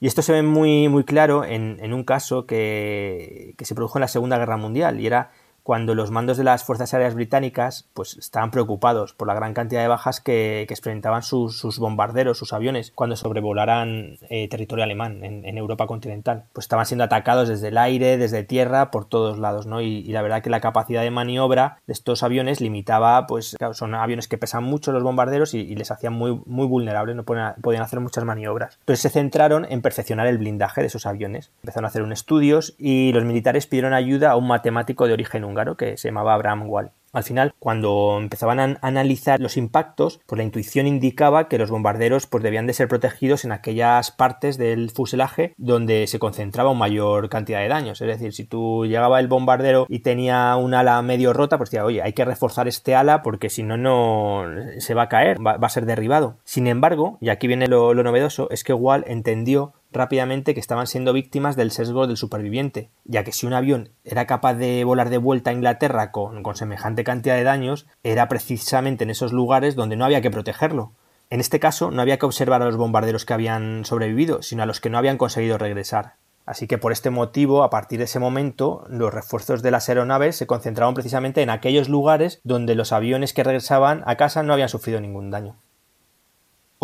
Y 0.00 0.06
esto 0.06 0.22
se 0.22 0.32
ve 0.32 0.42
muy, 0.42 0.88
muy 0.88 1.04
claro 1.04 1.44
en, 1.44 1.78
en 1.80 1.94
un 1.94 2.04
caso 2.04 2.46
que, 2.46 3.54
que, 3.56 3.64
se 3.64 3.74
produjo 3.74 3.98
en 3.98 4.02
la 4.02 4.08
Segunda 4.08 4.38
Guerra 4.38 4.56
Mundial 4.56 5.00
y 5.00 5.06
era 5.06 5.30
cuando 5.64 5.94
los 5.94 6.10
mandos 6.10 6.36
de 6.36 6.44
las 6.44 6.62
Fuerzas 6.62 6.92
Aéreas 6.92 7.14
Británicas 7.14 7.88
pues, 7.94 8.18
estaban 8.18 8.50
preocupados 8.50 9.14
por 9.14 9.26
la 9.26 9.34
gran 9.34 9.54
cantidad 9.54 9.80
de 9.80 9.88
bajas 9.88 10.20
que, 10.20 10.62
experimentaban 10.62 11.22
sus, 11.22 11.78
bombarderos, 11.78 12.36
sus 12.36 12.52
aviones, 12.52 12.92
cuando 12.94 13.16
sobrevolaran 13.16 14.18
eh, 14.28 14.46
territorio 14.48 14.84
alemán 14.84 15.24
en, 15.24 15.54
Europa 15.56 15.86
continental. 15.86 16.44
Pues 16.52 16.64
estaban 16.64 16.84
siendo 16.84 17.04
atacados 17.04 17.48
desde 17.48 17.68
el 17.68 17.78
aire, 17.78 18.18
desde 18.18 18.42
tierra, 18.42 18.90
por 18.90 19.06
todos 19.06 19.38
lados, 19.38 19.66
¿no? 19.66 19.80
Y, 19.80 20.02
la 20.04 20.20
verdad 20.20 20.42
que 20.42 20.50
la 20.50 20.60
capacidad 20.60 21.02
de 21.02 21.10
maniobra 21.10 21.78
de 21.86 21.94
estos 21.94 22.22
aviones 22.22 22.60
limitaba, 22.60 23.26
pues 23.26 23.54
claro, 23.56 23.72
son 23.72 23.94
aviones 23.94 24.28
que 24.28 24.36
pesan 24.36 24.64
mucho 24.64 24.92
los 24.92 25.02
bombarderos 25.02 25.54
y, 25.54 25.74
les 25.74 25.90
hacían 25.90 26.12
muy, 26.12 26.42
muy 26.44 26.66
vulnerables, 26.66 27.16
no 27.16 27.24
podían, 27.24 27.82
hacer 27.82 28.00
muchas 28.00 28.24
maniobras. 28.24 28.76
Entonces 28.80 29.00
se 29.00 29.10
centraron 29.10 29.64
en 29.64 29.80
perfeccionar 29.80 30.26
el 30.26 30.36
blindaje 30.36 30.82
de 30.82 30.88
esos 30.88 31.06
aviones. 31.06 31.50
Empezaron 31.62 31.86
a 31.86 31.88
hacer 31.88 32.02
un 32.02 32.12
estudios 32.12 32.74
y 32.76 33.12
los 33.12 33.24
militares 33.24 33.66
pidieron 33.66 33.94
ayuda 33.94 34.32
a 34.32 34.36
un 34.36 34.46
matemático 34.46 35.06
de 35.06 35.14
origen 35.14 35.44
que 35.76 35.96
se 35.96 36.08
llamaba 36.08 36.34
Abraham 36.34 36.68
Wall. 36.68 36.90
Al 37.14 37.22
final, 37.22 37.54
cuando 37.60 38.18
empezaban 38.20 38.58
a 38.58 38.78
analizar 38.82 39.38
los 39.40 39.56
impactos, 39.56 40.20
pues 40.26 40.36
la 40.36 40.42
intuición 40.42 40.88
indicaba 40.88 41.48
que 41.48 41.58
los 41.58 41.70
bombarderos 41.70 42.26
pues, 42.26 42.42
debían 42.42 42.66
de 42.66 42.72
ser 42.72 42.88
protegidos 42.88 43.44
en 43.44 43.52
aquellas 43.52 44.10
partes 44.10 44.58
del 44.58 44.90
fuselaje 44.90 45.54
donde 45.56 46.08
se 46.08 46.18
concentraba 46.18 46.70
una 46.70 46.80
mayor 46.80 47.28
cantidad 47.28 47.60
de 47.60 47.68
daños. 47.68 48.00
Es 48.00 48.08
decir, 48.08 48.32
si 48.32 48.44
tú 48.44 48.84
llegaba 48.84 49.20
el 49.20 49.28
bombardero 49.28 49.86
y 49.88 50.00
tenía 50.00 50.56
un 50.56 50.74
ala 50.74 51.00
medio 51.02 51.32
rota, 51.32 51.56
pues 51.56 51.70
decía, 51.70 51.84
oye, 51.84 52.02
hay 52.02 52.14
que 52.14 52.24
reforzar 52.24 52.66
este 52.66 52.96
ala 52.96 53.22
porque 53.22 53.48
si 53.48 53.62
no, 53.62 53.76
no 53.76 54.44
se 54.78 54.94
va 54.94 55.02
a 55.02 55.08
caer, 55.08 55.38
va, 55.38 55.54
a 55.54 55.68
ser 55.68 55.86
derribado. 55.86 56.38
Sin 56.42 56.66
embargo, 56.66 57.16
y 57.20 57.28
aquí 57.28 57.46
viene 57.46 57.68
lo, 57.68 57.94
lo 57.94 58.02
novedoso, 58.02 58.50
es 58.50 58.64
que 58.64 58.72
Wall 58.72 59.04
entendió 59.06 59.72
rápidamente 59.94 60.54
que 60.54 60.60
estaban 60.60 60.86
siendo 60.86 61.12
víctimas 61.12 61.56
del 61.56 61.70
sesgo 61.70 62.06
del 62.06 62.16
superviviente, 62.16 62.90
ya 63.04 63.24
que 63.24 63.32
si 63.32 63.46
un 63.46 63.54
avión 63.54 63.90
era 64.04 64.26
capaz 64.26 64.54
de 64.54 64.84
volar 64.84 65.10
de 65.10 65.18
vuelta 65.18 65.50
a 65.50 65.52
Inglaterra 65.54 66.12
con, 66.12 66.42
semejante 66.56 67.04
cantidad 67.04 67.36
de 67.36 67.44
daños, 67.44 67.86
era 68.02 68.28
precisamente 68.28 69.04
en 69.04 69.10
esos 69.10 69.32
lugares 69.32 69.74
donde 69.74 69.96
no 69.96 70.04
había 70.04 70.20
que 70.20 70.30
protegerlo. 70.30 70.92
En 71.30 71.40
este 71.40 71.60
caso 71.60 71.90
no 71.90 72.02
había 72.02 72.18
que 72.18 72.26
observar 72.26 72.62
a 72.62 72.66
los 72.66 72.76
bombarderos 72.76 73.24
que 73.24 73.32
habían 73.32 73.84
sobrevivido, 73.84 74.42
sino 74.42 74.62
a 74.62 74.66
los 74.66 74.80
que 74.80 74.90
no 74.90 74.98
habían 74.98 75.16
conseguido 75.16 75.56
regresar. 75.56 76.14
Así 76.46 76.66
que 76.66 76.76
por 76.76 76.92
este 76.92 77.08
motivo, 77.08 77.62
a 77.62 77.70
partir 77.70 77.98
de 77.98 78.04
ese 78.04 78.18
momento, 78.18 78.84
los 78.88 79.14
refuerzos 79.14 79.62
de 79.62 79.70
las 79.70 79.88
aeronaves 79.88 80.36
se 80.36 80.46
concentraban 80.46 80.94
precisamente 80.94 81.40
en 81.40 81.48
aquellos 81.48 81.88
lugares 81.88 82.40
donde 82.44 82.74
los 82.74 82.92
aviones 82.92 83.32
que 83.32 83.44
regresaban 83.44 84.02
a 84.06 84.16
casa 84.16 84.42
no 84.42 84.52
habían 84.52 84.68
sufrido 84.68 85.00
ningún 85.00 85.30
daño. 85.30 85.56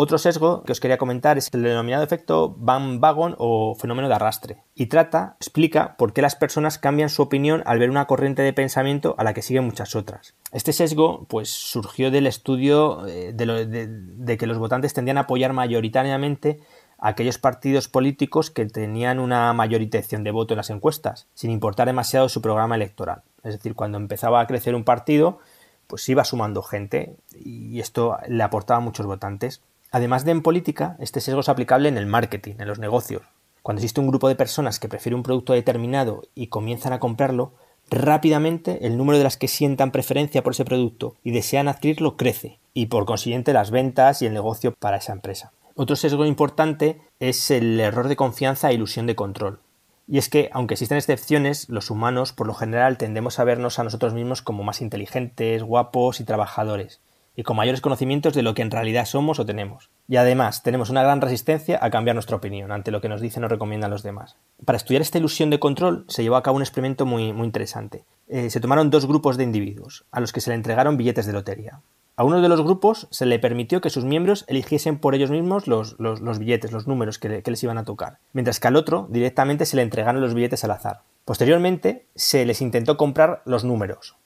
Otro 0.03 0.17
sesgo 0.17 0.63
que 0.63 0.71
os 0.71 0.79
quería 0.79 0.97
comentar 0.97 1.37
es 1.37 1.47
el 1.53 1.61
denominado 1.61 2.03
efecto 2.03 2.55
Van 2.57 2.99
Wagon 2.99 3.35
o 3.37 3.75
fenómeno 3.75 4.07
de 4.07 4.15
arrastre. 4.15 4.63
Y 4.73 4.87
trata, 4.87 5.35
explica 5.39 5.95
por 5.95 6.11
qué 6.11 6.23
las 6.23 6.35
personas 6.35 6.79
cambian 6.79 7.11
su 7.11 7.21
opinión 7.21 7.61
al 7.67 7.77
ver 7.77 7.91
una 7.91 8.07
corriente 8.07 8.41
de 8.41 8.51
pensamiento 8.51 9.13
a 9.19 9.23
la 9.23 9.35
que 9.35 9.43
siguen 9.43 9.65
muchas 9.65 9.95
otras. 9.95 10.33
Este 10.51 10.73
sesgo 10.73 11.27
pues, 11.29 11.51
surgió 11.51 12.09
del 12.09 12.25
estudio 12.25 13.05
eh, 13.05 13.31
de, 13.31 14.37
que 14.39 14.47
los 14.47 14.57
votantes 14.57 14.95
tendían 14.95 15.19
a 15.19 15.21
apoyar 15.21 15.53
mayoritariamente 15.53 16.61
aquellos 16.97 17.37
partidos 17.37 17.87
políticos 17.87 18.49
que 18.49 18.65
tenían 18.65 19.19
una 19.19 19.53
mayor 19.53 19.81
de 19.87 20.31
voto 20.31 20.55
en 20.55 20.57
las 20.57 20.71
encuestas, 20.71 21.27
sin 21.35 21.51
importar 21.51 21.85
demasiado 21.85 22.27
su 22.27 22.41
programa 22.41 22.73
electoral. 22.73 23.21
Es 23.43 23.53
decir, 23.53 23.75
cuando 23.75 23.99
empezaba 23.99 24.41
a 24.41 24.47
crecer 24.47 24.73
un 24.73 24.83
partido, 24.83 25.37
pues 25.85 26.09
iba 26.09 26.23
sumando 26.23 26.63
gente 26.63 27.17
y 27.35 27.79
esto 27.81 28.17
le 28.27 28.41
aportaba 28.41 28.79
muchos 28.79 29.05
votantes. 29.05 29.61
Además 29.91 30.23
de 30.23 30.31
en 30.31 30.41
política, 30.41 30.95
este 30.99 31.19
sesgo 31.19 31.41
es 31.41 31.49
aplicable 31.49 31.89
en 31.89 31.97
el 31.97 32.05
marketing, 32.05 32.55
en 32.59 32.67
los 32.69 32.79
negocios. 32.79 33.23
Cuando 33.61 33.79
existe 33.79 33.99
un 33.99 34.07
grupo 34.07 34.29
de 34.29 34.35
personas 34.35 34.79
que 34.79 34.87
prefiere 34.87 35.17
un 35.17 35.23
producto 35.23 35.51
determinado 35.51 36.23
y 36.33 36.47
comienzan 36.47 36.93
a 36.93 36.99
comprarlo, 36.99 37.51
rápidamente 37.89 38.87
el 38.87 38.97
número 38.97 39.17
de 39.17 39.25
las 39.25 39.35
que 39.35 39.49
sientan 39.49 39.91
preferencia 39.91 40.43
por 40.43 40.53
ese 40.53 40.63
producto 40.63 41.17
y 41.25 41.31
desean 41.31 41.67
adquirirlo 41.67 42.15
crece, 42.15 42.57
y 42.73 42.85
por 42.85 43.05
consiguiente 43.05 43.51
las 43.51 43.69
ventas 43.69 44.21
y 44.21 44.25
el 44.25 44.33
negocio 44.33 44.73
para 44.79 44.97
esa 44.97 45.11
empresa. 45.11 45.51
Otro 45.75 45.97
sesgo 45.97 46.25
importante 46.25 47.01
es 47.19 47.51
el 47.51 47.77
error 47.77 48.07
de 48.07 48.15
confianza 48.15 48.71
e 48.71 48.75
ilusión 48.75 49.07
de 49.07 49.15
control. 49.15 49.59
Y 50.07 50.19
es 50.19 50.29
que, 50.29 50.49
aunque 50.53 50.75
existen 50.75 50.97
excepciones, 50.97 51.67
los 51.67 51.89
humanos 51.89 52.31
por 52.31 52.47
lo 52.47 52.53
general 52.53 52.97
tendemos 52.97 53.39
a 53.39 53.43
vernos 53.43 53.77
a 53.77 53.83
nosotros 53.83 54.13
mismos 54.13 54.41
como 54.41 54.63
más 54.63 54.81
inteligentes, 54.81 55.63
guapos 55.63 56.21
y 56.21 56.23
trabajadores, 56.23 57.01
y 57.35 57.43
con 57.43 57.57
mayores 57.57 57.81
conocimientos 57.81 58.33
de 58.33 58.41
lo 58.41 58.53
que 58.53 58.61
en 58.61 58.71
realidad 58.71 59.05
somos 59.05 59.39
o 59.39 59.45
tenemos. 59.45 59.89
Y 60.07 60.17
además, 60.17 60.63
tenemos 60.63 60.89
una 60.89 61.03
gran 61.03 61.21
resistencia 61.21 61.79
a 61.81 61.89
cambiar 61.89 62.15
nuestra 62.15 62.37
opinión 62.37 62.71
ante 62.71 62.91
lo 62.91 63.01
que 63.01 63.09
nos 63.09 63.21
dicen 63.21 63.43
o 63.43 63.47
recomiendan 63.47 63.91
los 63.91 64.03
demás. 64.03 64.35
Para 64.65 64.77
estudiar 64.77 65.01
esta 65.01 65.17
ilusión 65.17 65.49
de 65.49 65.59
control 65.59 66.05
se 66.07 66.23
llevó 66.23 66.35
a 66.35 66.43
cabo 66.43 66.57
un 66.57 66.63
experimento 66.63 67.05
muy, 67.05 67.33
muy 67.33 67.45
interesante. 67.45 68.03
Eh, 68.27 68.49
se 68.49 68.59
tomaron 68.59 68.89
dos 68.89 69.05
grupos 69.05 69.37
de 69.37 69.43
individuos, 69.43 70.05
a 70.11 70.19
los 70.19 70.31
que 70.31 70.41
se 70.41 70.49
le 70.49 70.55
entregaron 70.55 70.97
billetes 70.97 71.25
de 71.25 71.33
lotería. 71.33 71.81
A 72.17 72.23
uno 72.23 72.41
de 72.41 72.49
los 72.49 72.61
grupos 72.61 73.07
se 73.09 73.25
le 73.25 73.39
permitió 73.39 73.81
que 73.81 73.89
sus 73.89 74.05
miembros 74.05 74.45
eligiesen 74.47 74.99
por 74.99 75.15
ellos 75.15 75.31
mismos 75.31 75.67
los, 75.67 75.97
billetes, 76.39 76.71
los 76.71 76.85
números 76.85 77.17
que, 77.17 77.41
les 77.43 77.63
iban 77.63 77.77
a 77.77 77.85
tocar, 77.85 78.19
mientras 78.33 78.59
que 78.59 78.67
al 78.67 78.75
otro 78.75 79.07
directamente 79.09 79.65
se 79.65 79.75
le 79.75 79.81
entregaron 79.81 80.21
los 80.21 80.33
billetes 80.33 80.63
al 80.63 80.71
azar. 80.71 81.01
Posteriormente 81.25 82.05
se 82.15 82.45
les 82.45 82.61
intentó 82.61 82.97
comprar 82.97 83.41
los 83.45 83.63
números. 83.63 84.17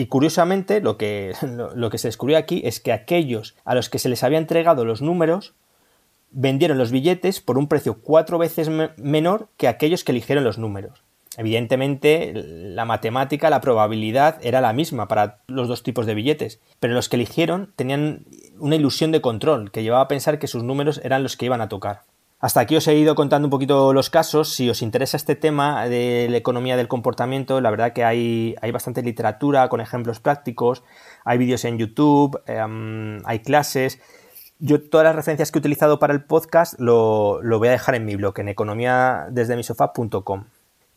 Y 0.00 0.06
curiosamente 0.06 0.80
lo 0.80 0.96
que, 0.96 1.34
lo 1.74 1.90
que 1.90 1.98
se 1.98 2.08
descubrió 2.08 2.38
aquí 2.38 2.62
es 2.64 2.80
que 2.80 2.90
aquellos 2.90 3.54
a 3.66 3.74
los 3.74 3.90
que 3.90 3.98
se 3.98 4.08
les 4.08 4.24
había 4.24 4.38
entregado 4.38 4.86
los 4.86 5.02
números 5.02 5.52
vendieron 6.30 6.78
los 6.78 6.90
billetes 6.90 7.42
por 7.42 7.58
un 7.58 7.68
precio 7.68 8.00
cuatro 8.00 8.38
veces 8.38 8.70
menor 8.96 9.50
que 9.58 9.68
aquellos 9.68 10.02
que 10.02 10.12
eligieron 10.12 10.42
los 10.42 10.56
números. 10.56 11.02
Evidentemente, 11.36 12.32
la 12.34 12.86
matemática, 12.86 13.50
la 13.50 13.60
probabilidad 13.60 14.38
era 14.40 14.62
la 14.62 14.72
misma 14.72 15.06
para 15.06 15.42
los 15.48 15.68
dos 15.68 15.82
tipos 15.82 16.06
de 16.06 16.14
billetes, 16.14 16.60
pero 16.80 16.94
los 16.94 17.10
que 17.10 17.16
eligieron 17.16 17.70
tenían 17.76 18.24
una 18.58 18.76
ilusión 18.76 19.12
de 19.12 19.20
control 19.20 19.70
que 19.70 19.82
llevaba 19.82 20.04
a 20.04 20.08
pensar 20.08 20.38
que 20.38 20.46
sus 20.46 20.62
números 20.62 20.98
eran 21.04 21.22
los 21.22 21.36
que 21.36 21.44
iban 21.44 21.60
a 21.60 21.68
tocar. 21.68 22.04
Hasta 22.40 22.60
aquí 22.60 22.74
os 22.76 22.88
he 22.88 22.94
ido 22.94 23.14
contando 23.14 23.46
un 23.46 23.50
poquito 23.50 23.92
los 23.92 24.08
casos. 24.08 24.54
Si 24.54 24.70
os 24.70 24.80
interesa 24.80 25.16
este 25.18 25.36
tema 25.36 25.86
de 25.86 26.26
la 26.30 26.38
economía 26.38 26.76
del 26.76 26.88
comportamiento, 26.88 27.60
la 27.60 27.70
verdad 27.70 27.92
que 27.92 28.02
hay, 28.02 28.54
hay 28.62 28.70
bastante 28.70 29.02
literatura 29.02 29.68
con 29.68 29.82
ejemplos 29.82 30.20
prácticos, 30.20 30.82
hay 31.24 31.36
vídeos 31.36 31.66
en 31.66 31.76
YouTube, 31.76 32.40
em, 32.46 33.20
hay 33.26 33.40
clases. 33.40 34.00
Yo 34.58 34.80
todas 34.80 35.04
las 35.04 35.16
referencias 35.16 35.52
que 35.52 35.58
he 35.58 35.60
utilizado 35.60 35.98
para 35.98 36.14
el 36.14 36.24
podcast 36.24 36.80
lo, 36.80 37.42
lo 37.42 37.58
voy 37.58 37.68
a 37.68 37.72
dejar 37.72 37.94
en 37.94 38.06
mi 38.06 38.16
blog, 38.16 38.38
en 38.40 38.48
economiadesdemisofá.com. 38.48 40.44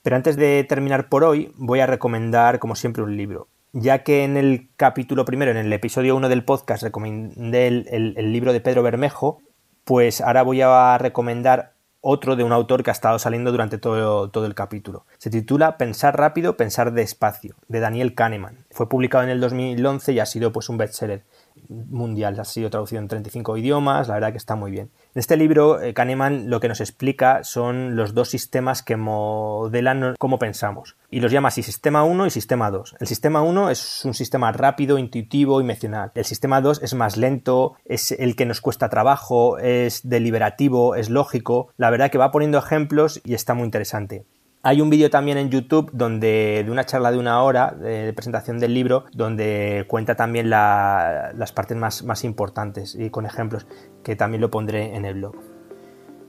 Pero 0.03 0.17
antes 0.17 0.35
de 0.35 0.65
terminar 0.67 1.07
por 1.07 1.23
hoy, 1.23 1.51
voy 1.55 1.79
a 1.79 1.87
recomendar, 1.87 2.59
como 2.59 2.75
siempre, 2.75 3.03
un 3.03 3.15
libro. 3.15 3.47
Ya 3.71 4.03
que 4.03 4.23
en 4.23 4.37
el 4.37 4.69
capítulo 4.75 5.25
primero, 5.25 5.49
en 5.49 5.57
el 5.57 5.73
episodio 5.73 6.15
1 6.15 6.29
del 6.29 6.43
podcast, 6.43 6.83
recomendé 6.83 7.67
el, 7.67 8.33
libro 8.33 8.53
de 8.53 8.59
Pedro 8.59 8.83
Bermejo, 8.83 9.41
pues 9.83 10.21
ahora 10.21 10.43
voy 10.43 10.61
a 10.61 10.97
recomendar 10.97 11.73
otro 12.05 12.35
de 12.35 12.43
un 12.43 12.51
autor 12.51 12.83
que 12.83 12.89
ha 12.89 12.93
estado 12.93 13.17
saliendo 13.17 13.51
durante 13.51 13.77
todo, 13.77 14.29
todo, 14.29 14.45
el 14.45 14.55
capítulo. 14.55 15.05
Se 15.19 15.29
titula 15.29 15.77
Pensar 15.77 16.17
rápido, 16.17 16.57
pensar 16.57 16.91
despacio, 16.91 17.55
de 17.69 17.79
Daniel 17.79 18.13
Kahneman. 18.13 18.62
Fue 18.73 18.89
publicado 18.89 19.23
en 19.23 19.29
el 19.29 19.39
2011 19.39 20.13
y 20.13 20.19
ha 20.19 20.25
sido 20.25 20.51
pues 20.51 20.67
un 20.67 20.77
bestseller 20.77 21.23
mundial. 21.69 22.39
Ha 22.39 22.43
sido 22.43 22.71
traducido 22.71 23.01
en 23.01 23.07
35 23.07 23.57
idiomas, 23.57 24.07
la 24.07 24.15
verdad 24.15 24.31
que 24.31 24.37
está 24.37 24.55
muy 24.55 24.71
bien. 24.71 24.89
En 25.13 25.19
este 25.19 25.37
libro, 25.37 25.79
eh, 25.79 25.93
Kahneman 25.93 26.49
lo 26.49 26.59
que 26.59 26.67
nos 26.67 26.81
explica 26.81 27.43
son 27.43 27.95
los 27.95 28.15
dos 28.15 28.29
sistemas 28.29 28.81
que 28.81 28.97
modelan 28.97 30.15
cómo 30.17 30.39
pensamos. 30.39 30.95
Y 31.11 31.19
los 31.19 31.31
llama 31.31 31.49
así 31.49 31.61
sistema 31.61 32.03
1 32.03 32.25
y 32.25 32.29
sistema 32.31 32.71
2. 32.71 32.95
El 32.99 33.05
sistema 33.07 33.43
1 33.43 33.69
es 33.69 34.05
un 34.05 34.15
sistema 34.15 34.51
rápido, 34.51 34.97
intuitivo 34.97 35.61
y 35.61 35.63
mencional. 35.63 36.11
El 36.15 36.25
sistema 36.25 36.59
2 36.59 36.81
es 36.81 36.95
más 36.95 37.15
lento, 37.15 37.75
es 37.85 38.11
el 38.11 38.35
que 38.35 38.47
nos 38.47 38.59
cuesta 38.59 38.89
trabajo, 38.89 39.59
es 39.59 40.09
deliberativo, 40.09 40.95
es 40.95 41.11
lógico. 41.11 41.71
La 41.77 41.91
verdad 41.91 42.09
que 42.09 42.17
va 42.17 42.31
poniendo 42.31 42.57
ejemplos 42.57 43.21
y 43.23 43.35
está 43.35 43.53
muy 43.53 43.65
interesante. 43.65 44.25
Hay 44.65 44.79
un 44.79 44.89
vídeo 44.89 45.09
también 45.09 45.37
en 45.37 45.49
YouTube 45.49 45.89
donde 45.91 46.63
de 46.63 46.71
una 46.71 46.85
charla 46.85 47.11
de 47.11 47.17
una 47.17 47.43
hora 47.43 47.71
de 47.71 48.13
presentación 48.13 48.59
del 48.59 48.73
libro 48.73 49.03
donde 49.11 49.83
cuenta 49.89 50.15
también 50.15 50.49
las 50.49 51.51
partes 51.53 51.75
más, 51.75 52.03
más 52.03 52.23
importantes 52.23 52.95
y 52.95 53.09
con 53.09 53.25
ejemplos 53.25 53.67
que 54.03 54.15
también 54.15 54.39
lo 54.39 54.49
pondré 54.49 54.95
en 54.95 55.03
el 55.03 55.15
blog. 55.15 55.35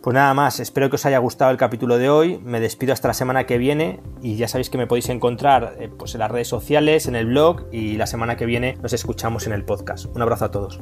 Pues 0.03 0.15
nada 0.15 0.35
más, 0.35 0.59
espero 0.59 0.91
que 0.91 0.97
os 0.97 1.07
haya 1.07 1.19
gustado 1.19 1.53
el 1.53 1.57
capítulo 1.57 1.97
de 1.97 2.11
hoy, 2.11 2.41
me 2.45 2.59
despido 2.59 2.93
hasta 2.93 3.07
la 3.07 3.15
semana 3.15 3.47
que 3.47 3.57
viene 3.57 4.01
y 4.21 4.35
ya 4.35 4.49
sabéis 4.49 4.69
que 4.69 4.79
me 4.79 4.89
podéis 4.89 5.11
encontrar 5.11 5.77
eh, 5.79 5.89
pues 5.97 6.15
en 6.15 6.19
las 6.19 6.31
redes 6.31 6.49
sociales, 6.49 7.07
en 7.07 7.15
el 7.15 7.27
blog 7.27 7.69
y 7.71 7.97
la 7.97 8.09
semana 8.09 8.37
que 8.37 8.47
viene 8.47 8.77
nos 8.83 8.93
escuchamos 8.93 9.47
en 9.47 9.53
el 9.53 9.65
podcast. 9.65 10.07
Un 10.07 10.23
abrazo 10.23 10.47
a 10.47 10.51
todos. 10.51 10.81